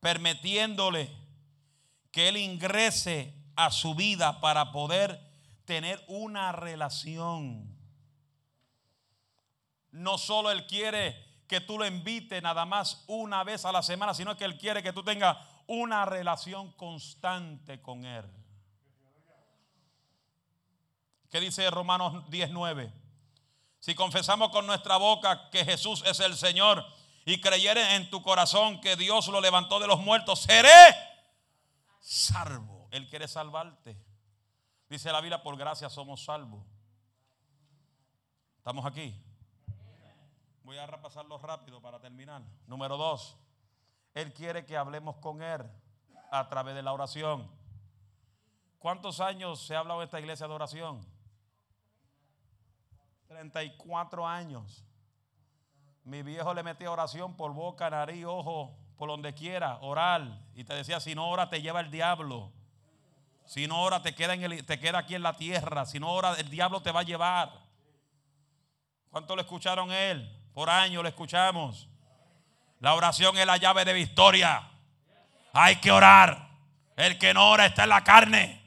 [0.00, 1.10] permitiéndole
[2.10, 5.20] que Él ingrese a su vida para poder
[5.64, 7.77] tener una relación.
[9.98, 14.14] No solo Él quiere que tú lo invites nada más una vez a la semana,
[14.14, 18.24] sino que Él quiere que tú tengas una relación constante con Él.
[21.30, 22.92] ¿Qué dice Romanos 19?
[23.80, 26.84] Si confesamos con nuestra boca que Jesús es el Señor
[27.24, 30.68] y creyeres en tu corazón que Dios lo levantó de los muertos, seré
[32.00, 32.88] salvo.
[32.90, 33.96] Él quiere salvarte.
[34.88, 36.64] Dice la Biblia, por gracia somos salvos.
[38.58, 39.14] ¿Estamos aquí?
[40.68, 42.42] Voy a repasarlo rápido para terminar.
[42.66, 43.38] Número dos,
[44.12, 45.62] Él quiere que hablemos con Él
[46.30, 47.50] a través de la oración.
[48.78, 51.00] ¿Cuántos años se ha hablado en esta iglesia de oración?
[53.28, 54.84] 34 años.
[56.04, 60.38] Mi viejo le metía oración por boca, nariz, ojo, por donde quiera, orar.
[60.54, 62.52] Y te decía, si no ora te lleva el diablo.
[63.46, 65.86] Si no ora te queda, en el, te queda aquí en la tierra.
[65.86, 67.58] Si no ora el diablo te va a llevar.
[69.08, 70.37] ¿Cuánto le escucharon él?
[70.58, 71.86] Por años le escuchamos.
[72.80, 74.68] La oración es la llave de victoria.
[75.52, 76.48] Hay que orar.
[76.96, 78.60] El que no ora está en la carne.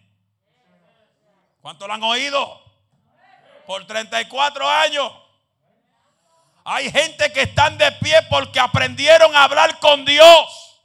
[1.59, 2.63] ¿Cuánto lo han oído?
[3.67, 5.11] por 34 años.
[6.63, 10.81] Hay gente que están de pie porque aprendieron a hablar con Dios.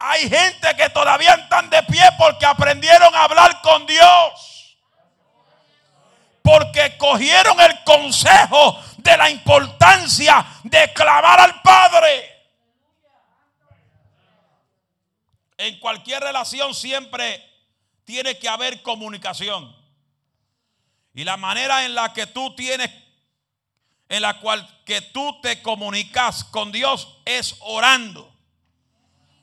[0.00, 4.53] Hay gente que todavía están de pie porque aprendieron a hablar con Dios.
[6.44, 12.34] Porque cogieron el consejo de la importancia de clamar al Padre.
[15.56, 17.42] En cualquier relación siempre
[18.04, 19.74] tiene que haber comunicación.
[21.14, 22.90] Y la manera en la que tú tienes,
[24.10, 28.30] en la cual que tú te comunicas con Dios es orando.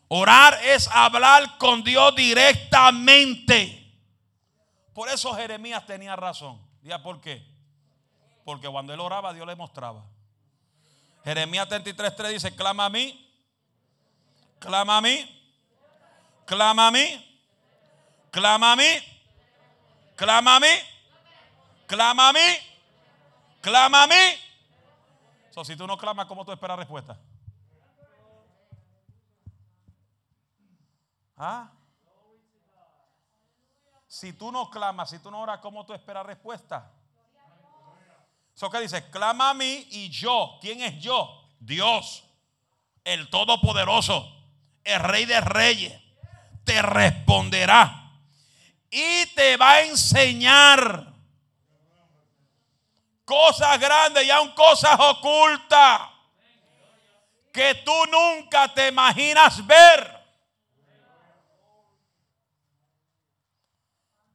[0.08, 3.92] Orar es hablar con Dios directamente.
[4.94, 6.71] Por eso Jeremías tenía razón.
[6.84, 7.46] ¿Ya por qué?
[8.44, 10.04] Porque cuando él oraba, Dios le mostraba.
[11.24, 13.32] Jeremías 33.3 dice, clama a mí,
[14.60, 15.42] clama a mí
[16.52, 17.26] Clama a mí.
[18.30, 18.84] Clama a mí.
[20.18, 20.68] Clama a mí.
[21.88, 22.40] Clama a mí.
[23.62, 24.14] Clama a mí.
[25.64, 27.18] Si tú no clamas, ¿cómo tú esperas respuesta?
[31.38, 31.72] ¿Ah?
[34.12, 36.92] Si tú no clamas, si tú no oras, ¿cómo tú esperas respuesta?
[38.54, 40.58] Eso que dice, clama a mí y yo.
[40.60, 41.48] ¿Quién es yo?
[41.62, 42.26] Dios,
[43.06, 44.30] el Todopoderoso,
[44.84, 46.02] el Rey de Reyes,
[46.66, 48.12] te responderá
[48.90, 51.14] y te va a enseñar
[53.24, 56.02] cosas grandes y aún cosas ocultas
[57.54, 60.21] que tú nunca te imaginas ver.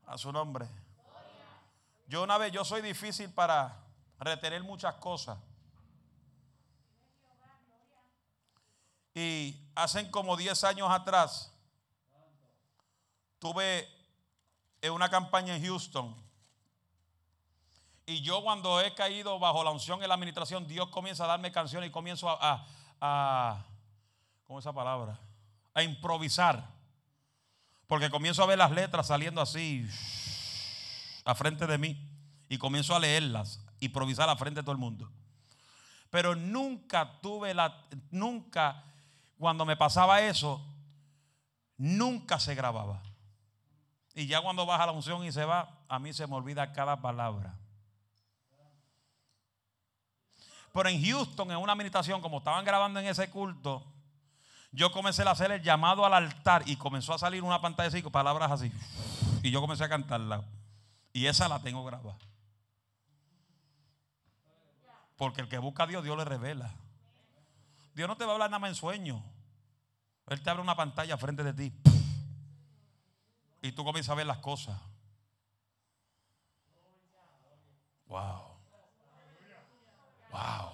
[0.07, 0.69] A su nombre.
[2.07, 3.77] Yo una vez, yo soy difícil para
[4.19, 5.39] retener muchas cosas.
[9.15, 11.53] Y hacen como 10 años atrás,
[13.39, 13.89] tuve
[14.91, 16.15] una campaña en Houston.
[18.05, 21.51] Y yo cuando he caído bajo la unción en la administración, Dios comienza a darme
[21.51, 22.67] canciones y comienzo a, a,
[23.01, 23.65] a
[24.45, 25.19] ¿cómo es esa palabra?
[25.75, 26.76] A improvisar.
[27.87, 29.89] Porque comienzo a ver las letras saliendo así
[31.24, 31.97] a frente de mí
[32.49, 35.11] y comienzo a leerlas, improvisar a frente de todo el mundo.
[36.11, 38.84] Pero nunca tuve la, nunca,
[39.39, 40.64] cuando me pasaba eso,
[41.76, 43.03] nunca se grababa.
[44.14, 47.01] Y ya cuando baja la unción y se va, a mí se me olvida cada
[47.01, 47.55] palabra.
[50.72, 53.84] Pero en Houston, en una meditación, como estaban grabando en ese culto,
[54.73, 58.12] yo comencé a hacer el llamado al altar y comenzó a salir una pantalla con
[58.12, 58.73] palabras así.
[59.43, 60.45] Y yo comencé a cantarla.
[61.12, 62.19] Y esa la tengo grabada.
[65.17, 66.75] Porque el que busca a Dios, Dios le revela.
[67.95, 69.23] Dios no te va a hablar nada más en sueño.
[70.27, 71.73] Él te abre una pantalla frente de ti.
[73.62, 74.79] Y tú comienzas a ver las cosas.
[78.09, 78.43] Wow.
[80.31, 80.73] Wow.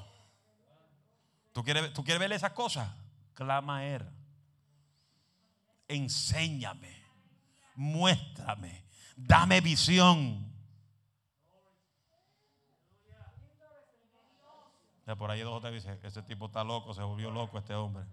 [1.52, 2.88] ¿Tú quieres, ¿Tú quieres ver esas cosas?
[3.34, 4.08] Clama a Él.
[5.88, 7.02] Enséñame.
[7.74, 8.84] Muéstrame.
[9.16, 10.52] Dame visión.
[15.16, 18.04] por ahí dos te dice, ese tipo está loco, se volvió loco este hombre.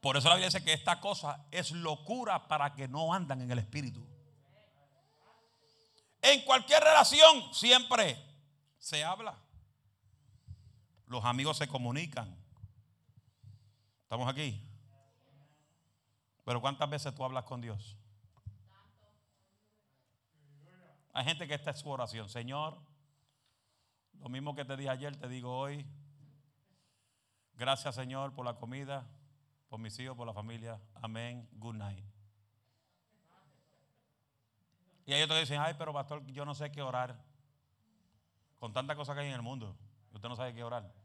[0.00, 3.50] Por eso la Biblia dice que esta cosa es locura para que no andan en
[3.50, 4.02] el espíritu.
[6.22, 8.16] En cualquier relación siempre
[8.78, 9.36] se habla.
[11.10, 12.32] Los amigos se comunican.
[14.04, 14.64] ¿Estamos aquí?
[16.44, 17.96] Pero ¿cuántas veces tú hablas con Dios?
[21.12, 22.28] Hay gente que esta es su oración.
[22.28, 22.80] Señor,
[24.20, 25.84] lo mismo que te dije ayer, te digo hoy.
[27.54, 29.04] Gracias, Señor, por la comida,
[29.68, 30.80] por mis hijos, por la familia.
[30.94, 31.48] Amén.
[31.54, 32.04] Good night.
[35.06, 37.20] Y hay otros que dicen, ay, pero pastor, yo no sé qué orar.
[38.60, 39.76] Con tantas cosas que hay en el mundo,
[40.12, 40.99] usted no sabe qué orar.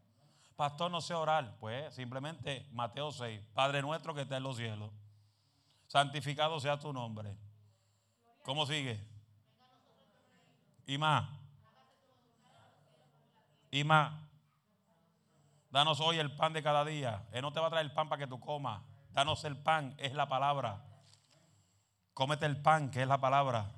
[0.56, 1.58] Pastor, no sé orar.
[1.60, 4.92] Pues simplemente Mateo 6, Padre nuestro que está en los cielos,
[5.88, 7.36] santificado sea tu nombre.
[8.44, 9.00] ¿Cómo sigue?
[10.86, 11.28] Y más.
[13.72, 13.84] Y.
[15.72, 17.28] Danos hoy el pan de cada día.
[17.34, 18.82] Él no te va a traer el pan para que tú comas.
[19.12, 20.82] Danos el pan, es la palabra.
[22.14, 23.72] Cómete el pan, que es la palabra.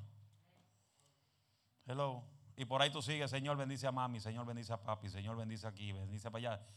[1.88, 2.37] Hello.
[2.58, 5.68] Y por ahí tú sigues, Señor bendice a mami, Señor bendice a papi, Señor bendice
[5.68, 6.68] aquí, bendice para allá.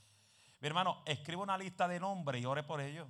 [0.61, 3.09] Mi hermano, escribe una lista de nombres y ore por ellos.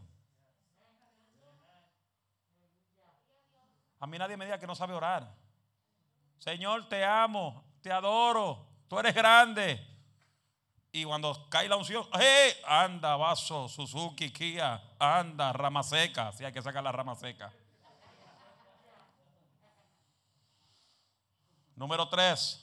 [3.98, 5.34] A mí nadie me diga que no sabe orar.
[6.38, 9.84] Señor, te amo, te adoro, tú eres grande.
[10.92, 12.52] Y cuando cae la unción, ¡hey!
[12.64, 16.30] Anda, vaso, Suzuki, Kia, anda, rama seca.
[16.30, 17.52] Si hay que sacar la rama seca.
[21.80, 22.59] Número tres,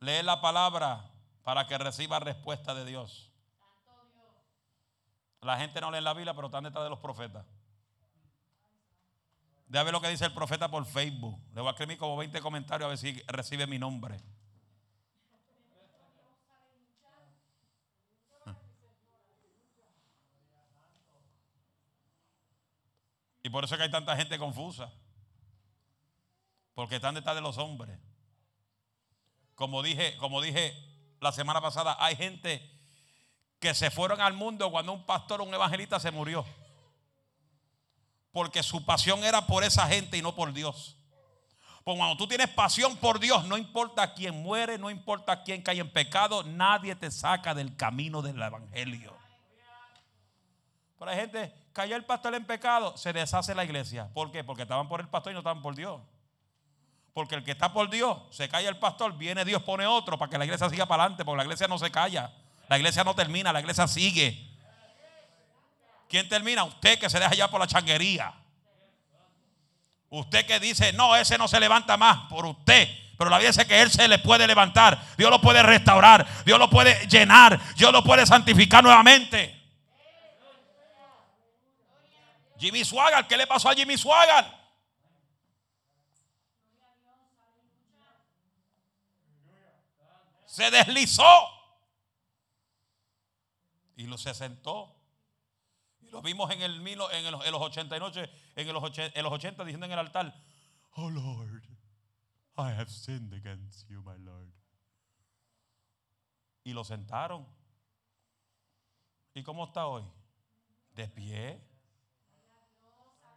[0.00, 1.10] lee la palabra
[1.42, 3.30] para que reciba respuesta de Dios.
[5.42, 7.46] La gente no lee la Biblia, pero están detrás de los profetas.
[9.66, 11.38] Déjame ver lo que dice el profeta por Facebook.
[11.54, 14.20] Le voy a escribir como 20 comentarios a ver si recibe mi nombre.
[23.42, 24.92] Y por eso es que hay tanta gente confusa.
[26.74, 27.98] Porque están detrás de los hombres.
[29.60, 30.74] Como dije, como dije
[31.20, 32.66] la semana pasada, hay gente
[33.58, 36.46] que se fueron al mundo cuando un pastor o un evangelista se murió.
[38.32, 40.96] Porque su pasión era por esa gente y no por Dios.
[41.84, 45.78] Porque cuando tú tienes pasión por Dios, no importa quién muere, no importa quién cae
[45.78, 49.14] en pecado, nadie te saca del camino del evangelio.
[50.98, 54.08] Pero hay gente, cayó el pastor en pecado, se deshace la iglesia.
[54.14, 54.42] ¿Por qué?
[54.42, 56.00] Porque estaban por el pastor y no estaban por Dios.
[57.12, 60.30] Porque el que está por Dios, se calla el pastor, viene Dios, pone otro para
[60.30, 62.30] que la iglesia siga para adelante, porque la iglesia no se calla.
[62.68, 64.48] La iglesia no termina, la iglesia sigue.
[66.08, 66.64] ¿Quién termina?
[66.64, 68.32] Usted que se deja ya por la changuería.
[70.08, 72.88] Usted que dice, no, ese no se levanta más por usted.
[73.16, 75.00] Pero la vida dice que Él se le puede levantar.
[75.16, 76.26] Dios lo puede restaurar.
[76.44, 77.60] Dios lo puede llenar.
[77.76, 79.60] Dios lo puede santificar nuevamente.
[82.58, 84.59] Jimmy Swaggart, ¿qué le pasó a Jimmy Swaggart?
[90.50, 91.22] Se deslizó.
[93.94, 94.96] Y lo se sentó.
[96.00, 99.64] Y lo vimos en, el, en, los, en los 89, en los, en los 80
[99.64, 100.34] diciendo en el altar,
[100.96, 101.62] oh Lord.
[102.58, 104.52] I have sinned against you, my Lord.
[106.64, 107.46] Y lo sentaron.
[109.32, 110.04] ¿Y cómo está hoy?
[110.96, 111.64] De pie.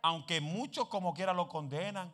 [0.02, 2.12] Aunque muchos como quiera lo condenan.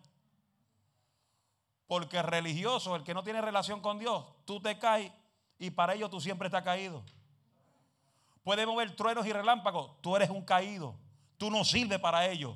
[1.89, 5.11] Porque religioso, el que no tiene relación con Dios, tú te caes
[5.57, 7.03] y para ello tú siempre estás caído.
[8.43, 10.93] Puede mover truenos y relámpagos, tú eres un caído.
[11.39, 12.55] Tú no sirves para ello.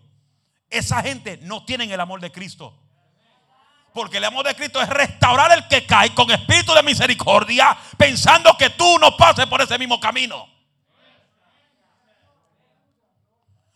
[0.70, 2.78] Esa gente no tiene el amor de Cristo.
[3.92, 8.56] Porque el amor de Cristo es restaurar el que cae con espíritu de misericordia, pensando
[8.56, 10.48] que tú no pases por ese mismo camino.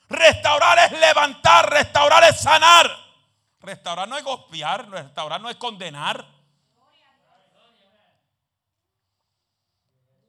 [0.07, 3.06] Restaurar es levantar, restaurar es sanar.
[3.67, 6.25] Restaurar no es golpear, restaurar no es condenar.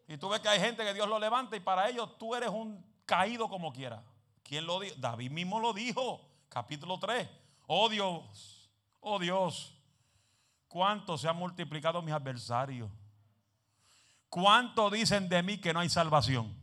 [0.08, 2.48] Y tú ves que hay gente que Dios lo levanta y para ellos tú eres
[2.48, 4.02] un caído como quiera.
[4.42, 4.94] ¿Quién lo dijo?
[4.98, 7.28] David mismo lo dijo, capítulo 3.
[7.66, 8.70] Oh Dios,
[9.00, 9.78] oh Dios,
[10.68, 12.90] ¿Cuánto se han multiplicado mis adversarios?
[14.28, 16.54] ¿Cuánto dicen de mí que no hay salvación?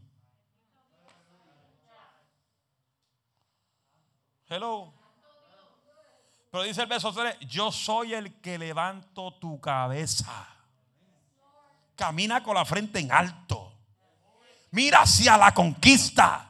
[4.47, 4.93] Hello.
[6.55, 10.47] Pero dice el verso 3, yo soy el que levanto tu cabeza.
[11.97, 13.73] Camina con la frente en alto.
[14.71, 16.49] Mira hacia la conquista.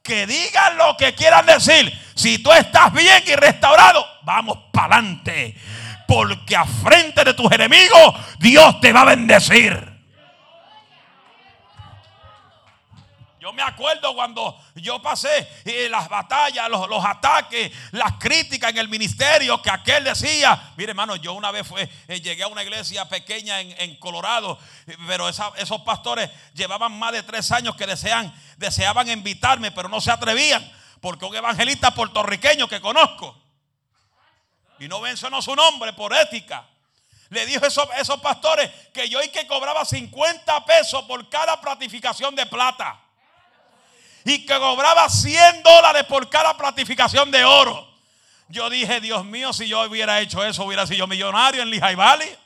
[0.00, 1.92] Que digan lo que quieran decir.
[2.14, 5.56] Si tú estás bien y restaurado, vamos para adelante
[6.06, 9.95] porque a frente de tus enemigos Dios te va a bendecir.
[13.46, 18.88] Yo me acuerdo cuando yo pasé eh, las batallas, los, ataques, las críticas en el
[18.88, 20.72] ministerio que aquel decía.
[20.76, 24.58] Mire, hermano, yo una vez fue, eh, llegué a una iglesia pequeña en, Colorado,
[25.06, 30.68] pero esos pastores llevaban más de tres años que deseaban invitarme, pero no se atrevían,
[31.00, 33.40] porque un evangelista puertorriqueño que conozco
[34.80, 36.66] y no mencionó su nombre por ética.
[37.28, 41.60] Le dijo a esos, esos pastores que yo y que cobraba 50 pesos por cada
[41.60, 43.05] platificación de plata.
[44.26, 47.88] Y que cobraba 100 dólares por cada platificación de oro.
[48.48, 52.36] Yo dije, Dios mío, si yo hubiera hecho eso, hubiera sido millonario en Lehigh Valley.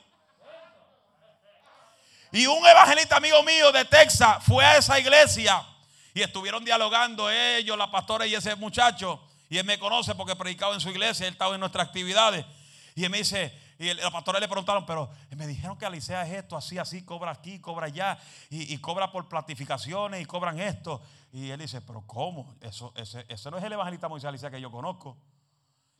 [2.31, 5.65] Y un evangelista amigo mío de Texas fue a esa iglesia
[6.13, 9.19] y estuvieron dialogando ellos, la pastora y ese muchacho.
[9.49, 12.45] Y él me conoce porque he predicado en su iglesia, él estaba en nuestras actividades.
[12.93, 13.51] Y él me dice,
[13.81, 17.31] y la pastora le preguntaron, pero me dijeron que Alicia es esto, así, así, cobra
[17.31, 18.15] aquí, cobra allá,
[18.51, 21.01] y, cobra por platificaciones y cobran esto.
[21.31, 22.55] Y él dice, pero ¿cómo?
[22.59, 25.17] Eso, ese, no es el evangelista Moisés Alicia que yo conozco.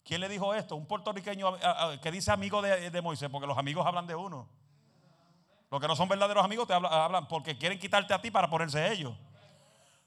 [0.03, 0.75] ¿Quién le dijo esto?
[0.75, 1.53] Un puertorriqueño
[2.01, 4.49] que dice amigo de, Moisés, porque los amigos hablan de uno.
[5.69, 8.91] Los que no son verdaderos amigos te hablan porque quieren quitarte a ti para ponerse
[8.91, 9.15] ellos.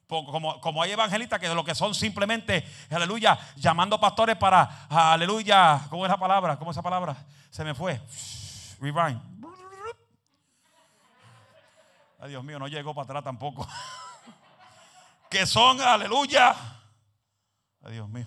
[0.06, 6.04] Como, como, hay evangelistas que lo que son simplemente, aleluya, llamando pastores para, aleluya, ¿cómo
[6.04, 6.58] es la palabra?
[6.58, 7.16] ¿Cómo es esa palabra?
[7.48, 7.98] Se me fue.
[8.80, 9.20] Rewind.
[12.20, 13.66] Ay, Dios mío, no llegó para atrás tampoco.
[15.34, 16.54] que son, aleluya.
[17.82, 18.26] Ay, Dios mío.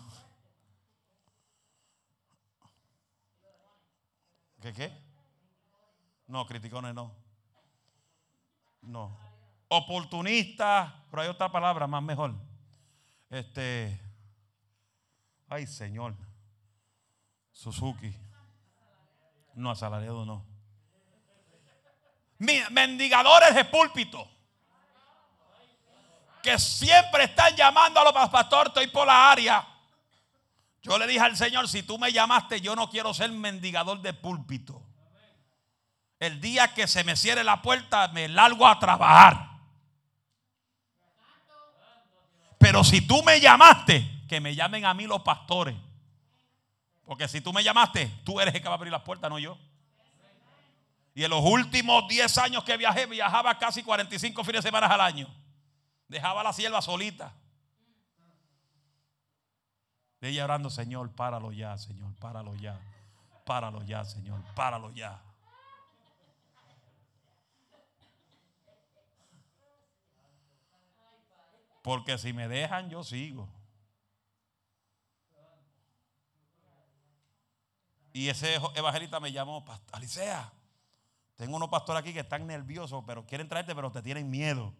[4.61, 4.91] ¿Qué qué?
[6.27, 7.15] No, criticones no.
[8.81, 9.17] No
[9.69, 12.33] oportunista, pero hay otra palabra más mejor.
[13.29, 13.99] Este,
[15.47, 16.15] ay Señor,
[17.51, 18.13] Suzuki,
[19.55, 20.45] no asalariado no.
[22.37, 24.36] Mendigadores de púlpito
[26.41, 29.67] que siempre están llamando a los pastores, estoy por la área.
[30.81, 34.13] Yo le dije al Señor, si tú me llamaste, yo no quiero ser mendigador de
[34.13, 34.81] púlpito.
[36.19, 39.49] El día que se me cierre la puerta, me largo a trabajar.
[42.57, 45.75] Pero si tú me llamaste, que me llamen a mí los pastores.
[47.05, 49.39] Porque si tú me llamaste, tú eres el que va a abrir las puertas, no
[49.39, 49.57] yo.
[51.13, 55.01] Y en los últimos 10 años que viajé, viajaba casi 45 fines de semana al
[55.01, 55.27] año.
[56.07, 57.33] Dejaba la sierva solita.
[60.21, 62.79] De ella orando, Señor, páralo ya, Señor, páralo ya.
[63.45, 65.21] Páralo ya, Señor, páralo ya.
[71.81, 73.47] Porque si me dejan, yo sigo.
[78.11, 80.51] Y ese evangelista me llamó, Alicia,
[81.35, 84.73] tengo unos pastores aquí que están nerviosos, pero quieren traerte, pero te tienen miedo.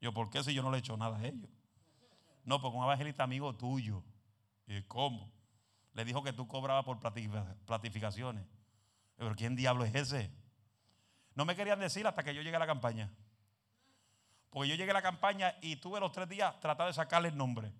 [0.00, 1.50] Yo, ¿por qué si yo no le he hecho nada a ellos?
[2.44, 4.02] No, porque un evangelista amigo tuyo.
[4.66, 5.30] ¿Y cómo?
[5.92, 8.46] Le dijo que tú cobrabas por platificaciones.
[9.16, 10.30] Pero ¿quién diablo es ese?
[11.34, 13.12] No me querían decir hasta que yo llegué a la campaña.
[14.48, 17.36] Porque yo llegué a la campaña y tuve los tres días tratar de sacarle el
[17.36, 17.72] nombre.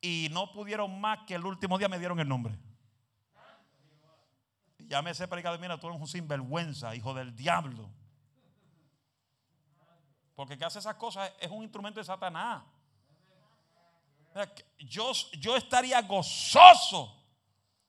[0.00, 2.56] Y no pudieron más que el último día me dieron el nombre.
[4.78, 7.90] Ya me ese predicador, mira, tú eres un sinvergüenza, hijo del diablo.
[10.36, 12.62] Porque que hace esas cosas es un instrumento de Satanás.
[14.78, 17.16] Yo, yo estaría gozoso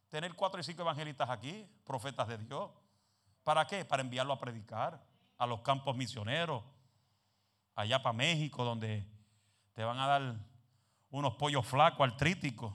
[0.09, 2.71] tener cuatro y cinco evangelistas aquí, profetas de Dios.
[3.43, 3.83] ¿Para qué?
[3.83, 5.03] Para enviarlo a predicar
[5.37, 6.63] a los campos misioneros,
[7.75, 9.05] allá para México, donde
[9.73, 10.35] te van a dar
[11.11, 12.73] unos pollos flacos, artríticos.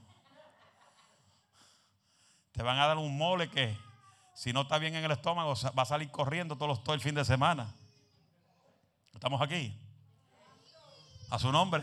[2.52, 3.76] Te van a dar un mole que
[4.34, 7.24] si no está bien en el estómago va a salir corriendo todo el fin de
[7.24, 7.74] semana.
[9.14, 9.76] ¿Estamos aquí?
[11.30, 11.82] A su nombre.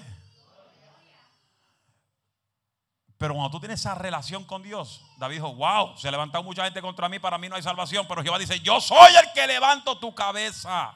[3.17, 6.63] Pero cuando tú tienes esa relación con Dios, David dijo, wow, se ha levantado mucha
[6.63, 8.07] gente contra mí, para mí no hay salvación.
[8.07, 10.93] Pero Jehová dice, yo soy el que levanto tu cabeza.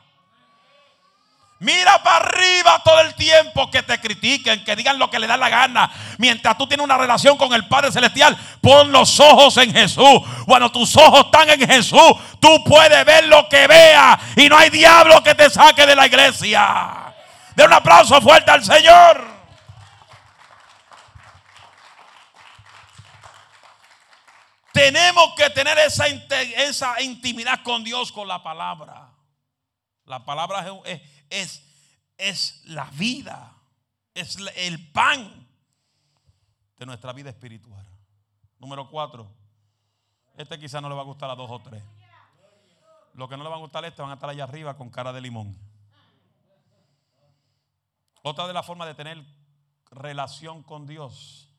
[1.63, 5.37] Mira para arriba todo el tiempo que te critiquen, que digan lo que le da
[5.37, 5.89] la gana.
[6.17, 10.19] Mientras tú tienes una relación con el Padre Celestial, pon los ojos en Jesús.
[10.45, 12.11] Cuando tus ojos están en Jesús,
[12.41, 14.19] tú puedes ver lo que vea.
[14.35, 17.13] Y no hay diablo que te saque de la iglesia.
[17.55, 19.25] De un aplauso fuerte al Señor.
[24.73, 29.13] Tenemos que tener esa, esa intimidad con Dios con la palabra.
[30.05, 31.01] La palabra es,
[31.33, 31.63] es,
[32.17, 33.53] es la vida,
[34.13, 35.47] es el pan
[36.77, 37.85] de nuestra vida espiritual.
[38.59, 39.29] Número cuatro.
[40.37, 41.83] Este quizá no le va a gustar a dos o tres.
[43.15, 44.89] Los que no le van a gustar a este van a estar allá arriba con
[44.89, 45.57] cara de limón.
[48.21, 49.23] Otra de las formas de tener
[49.89, 51.49] relación con Dios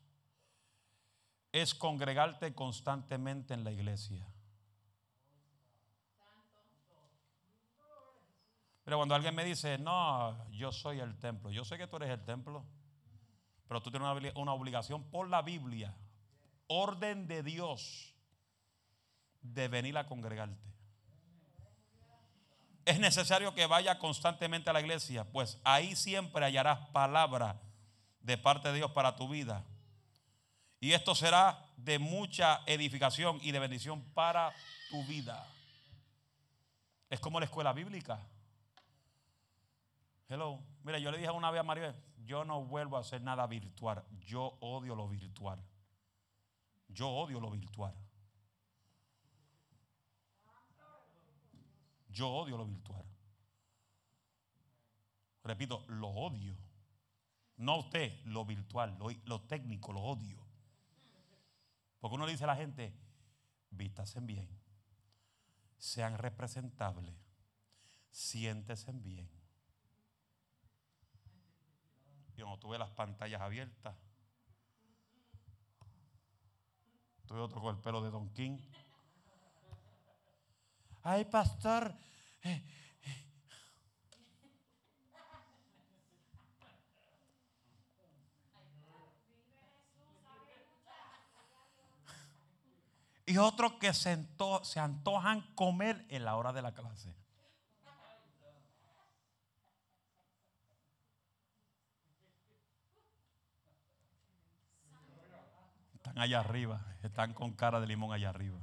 [1.51, 4.25] es congregarte constantemente en la iglesia.
[8.85, 12.09] Pero cuando alguien me dice, no, yo soy el templo, yo sé que tú eres
[12.09, 12.63] el templo,
[13.67, 15.93] pero tú tienes una, obligación por la Biblia,
[16.67, 18.13] orden de Dios,
[19.41, 20.63] de venir a congregarte.
[22.85, 27.59] Es necesario que vaya constantemente a la iglesia, pues ahí siempre hallarás palabra
[28.21, 29.65] de parte de Dios para tu vida
[30.85, 34.53] y esto será de mucha edificación y de bendición para
[34.91, 35.43] tu vida.
[37.09, 38.19] Es como la escuela bíblica.
[40.27, 40.63] Hello.
[40.83, 41.95] Mira, yo le dije una vez a María,
[42.25, 44.03] yo no vuelvo a hacer nada virtual.
[44.25, 45.63] Yo odio lo virtual.
[46.87, 47.93] Yo odio lo virtual.
[52.09, 53.05] Yo odio lo virtual.
[55.43, 56.55] Repito, lo odio.
[57.57, 60.45] No usted, lo virtual, lo, lo técnico, lo odio.
[61.99, 62.93] Porque uno le dice a la gente,
[63.69, 64.49] vístasen bien,
[65.77, 67.15] sean representables,
[68.11, 69.34] siéntese bien.
[72.37, 73.95] Y cuando tuve las pantallas abiertas,
[77.25, 78.57] tuve otro con el pelo de Don King.
[81.03, 81.93] Ay, pastor,
[82.43, 82.63] eh,
[93.27, 97.24] y otros que se antojan comer en la hora de la clase.
[106.15, 108.57] Allá arriba, están con cara de limón allá arriba.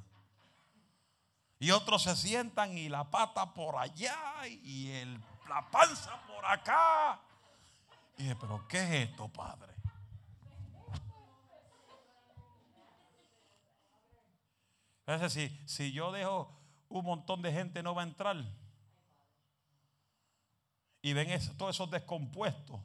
[1.59, 7.21] Y otros se sientan y la pata por allá y el, la panza por acá.
[8.17, 9.73] Y dije, pero ¿qué es esto, Padre?
[15.07, 16.51] Es decir, si yo dejo
[16.89, 18.37] un montón de gente no va a entrar.
[21.01, 22.81] Y ven todos esos descompuestos.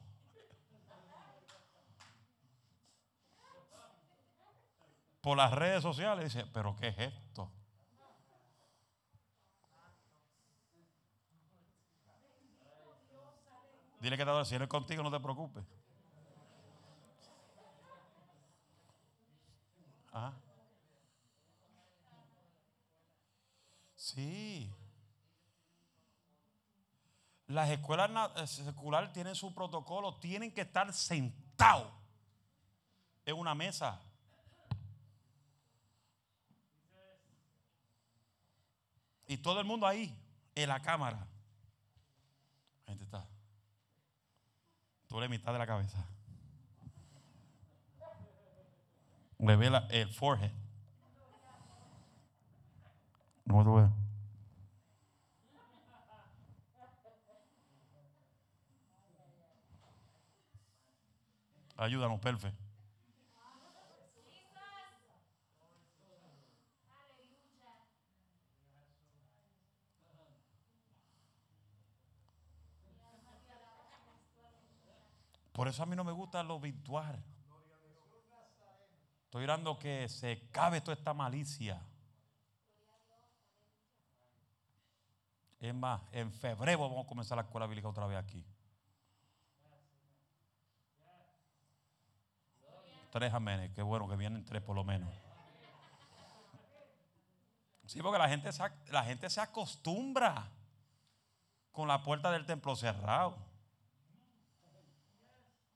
[5.28, 7.52] por las redes sociales, dice, pero ¿qué es esto?
[14.00, 15.62] Dile que te si eres contigo, no te preocupes.
[20.14, 20.32] Ah.
[23.96, 24.72] Sí.
[27.48, 31.92] Las escuelas eh, seculares tienen su protocolo, tienen que estar sentados
[33.26, 34.07] en una mesa
[39.28, 40.18] Y todo el mundo ahí,
[40.54, 41.18] en la cámara.
[42.86, 43.26] La gente está.
[45.06, 46.04] Tú la mitad de la cabeza.
[49.38, 50.50] Le ve la- el forehead.
[53.46, 53.90] ¿Cómo tú ves?
[61.76, 62.52] Ayúdanos, Perfe.
[75.58, 77.20] Por eso a mí no me gusta lo virtual.
[79.24, 81.82] Estoy orando que se cabe toda esta malicia.
[85.58, 88.46] Es más, en febrero vamos a comenzar la escuela bíblica otra vez aquí.
[93.10, 95.12] Tres amenes, qué bueno que vienen tres por lo menos.
[97.84, 100.52] Sí, porque la gente se, la gente se acostumbra
[101.72, 103.47] con la puerta del templo cerrado.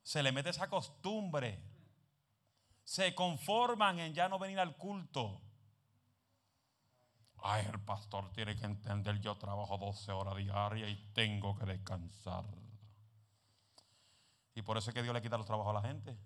[0.03, 1.63] Se le mete esa costumbre.
[2.85, 5.41] Se conforman en ya no venir al culto.
[7.45, 12.45] Ay, el pastor tiene que entender, yo trabajo 12 horas diarias y tengo que descansar.
[14.55, 16.17] Y por eso es que Dios le quita los trabajos a la gente.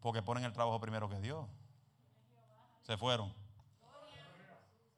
[0.00, 1.46] Porque ponen el trabajo primero que Dios.
[2.82, 3.34] Se fueron.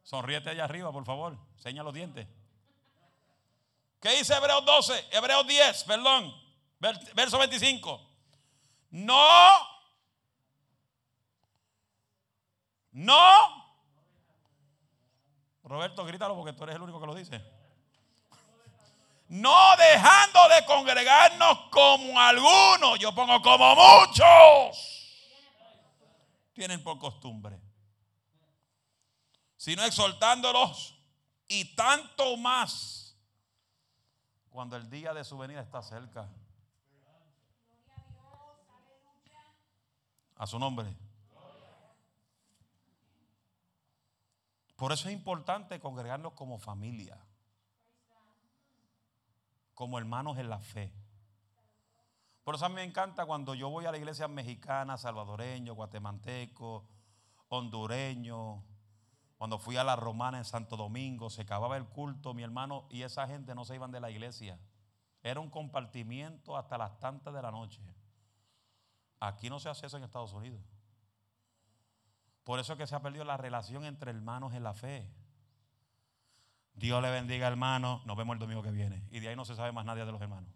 [0.03, 1.37] Sonríete allá arriba, por favor.
[1.57, 2.29] Seña los dientes.
[4.01, 5.09] ¿Qué dice Hebreos 12?
[5.11, 6.46] Hebreos 10, perdón.
[6.79, 8.01] Ver- Verso 25.
[8.91, 9.51] No.
[12.93, 13.67] No.
[15.65, 17.43] Roberto, grítalo porque tú eres el único que lo dice.
[19.29, 25.19] No dejando de congregarnos como algunos, yo pongo como muchos,
[26.53, 27.59] tienen por costumbre,
[29.57, 30.95] sino exhortándolos
[31.49, 33.17] y tanto más
[34.49, 36.29] cuando el día de su venida está cerca.
[40.37, 40.97] A su nombre.
[44.77, 47.19] Por eso es importante congregarnos como familia,
[49.75, 50.93] como hermanos en la fe.
[52.45, 56.87] Por eso a mí me encanta cuando yo voy a la iglesia mexicana, salvadoreño, guatemalteco,
[57.49, 58.63] hondureño,
[59.37, 63.03] cuando fui a la romana en Santo Domingo, se acababa el culto, mi hermano, y
[63.03, 64.59] esa gente no se iban de la iglesia.
[65.23, 67.83] Era un compartimiento hasta las tantas de la noche.
[69.21, 70.61] Aquí no se hace eso en Estados Unidos.
[72.45, 75.11] Por eso es que se ha perdido la relación entre hermanos en la fe.
[76.75, 78.03] Dios le bendiga, hermano.
[78.05, 79.07] Nos vemos el domingo que viene.
[79.11, 80.51] Y de ahí no se sabe más nadie de los hermanos.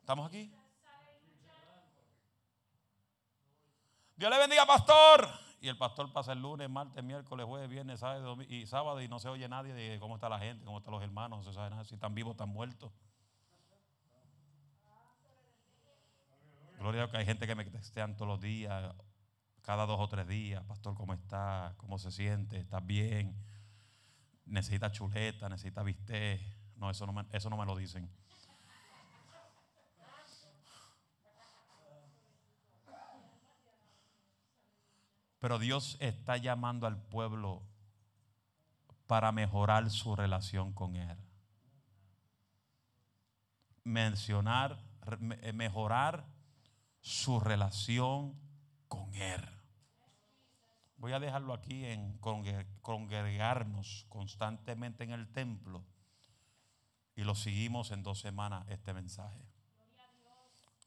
[0.00, 0.52] ¿Estamos aquí?
[4.16, 5.28] Dios le bendiga, pastor.
[5.62, 9.18] Y el pastor pasa el lunes, martes, miércoles, jueves, viernes, sábado y sábado y no
[9.18, 11.70] se oye nadie de cómo está la gente, cómo están los hermanos, no se sabe
[11.70, 12.92] nada, si están vivos, están muertos.
[16.80, 18.94] Gloria a que hay gente que me textean todos los días,
[19.60, 21.74] cada dos o tres días, pastor, ¿cómo está?
[21.76, 22.58] ¿Cómo se siente?
[22.58, 23.36] ¿Estás bien?
[24.46, 25.50] ¿Necesita chuleta?
[25.50, 26.40] ¿Necesita bistec?
[26.76, 28.10] No, eso no me, eso no me lo dicen.
[35.38, 37.62] Pero Dios está llamando al pueblo
[39.06, 41.18] para mejorar su relación con Él.
[43.84, 44.82] Mencionar,
[45.52, 46.29] mejorar
[47.00, 48.34] su relación
[48.88, 49.42] con Él.
[50.96, 55.84] Voy a dejarlo aquí en congre- congregarnos constantemente en el templo
[57.16, 59.42] y lo seguimos en dos semanas este mensaje.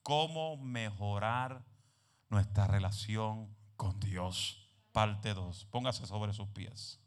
[0.04, 1.64] Cómo mejorar
[2.30, 4.60] nuestra relación con Dios.
[4.92, 5.66] Parte 2.
[5.66, 7.00] Póngase sobre sus pies.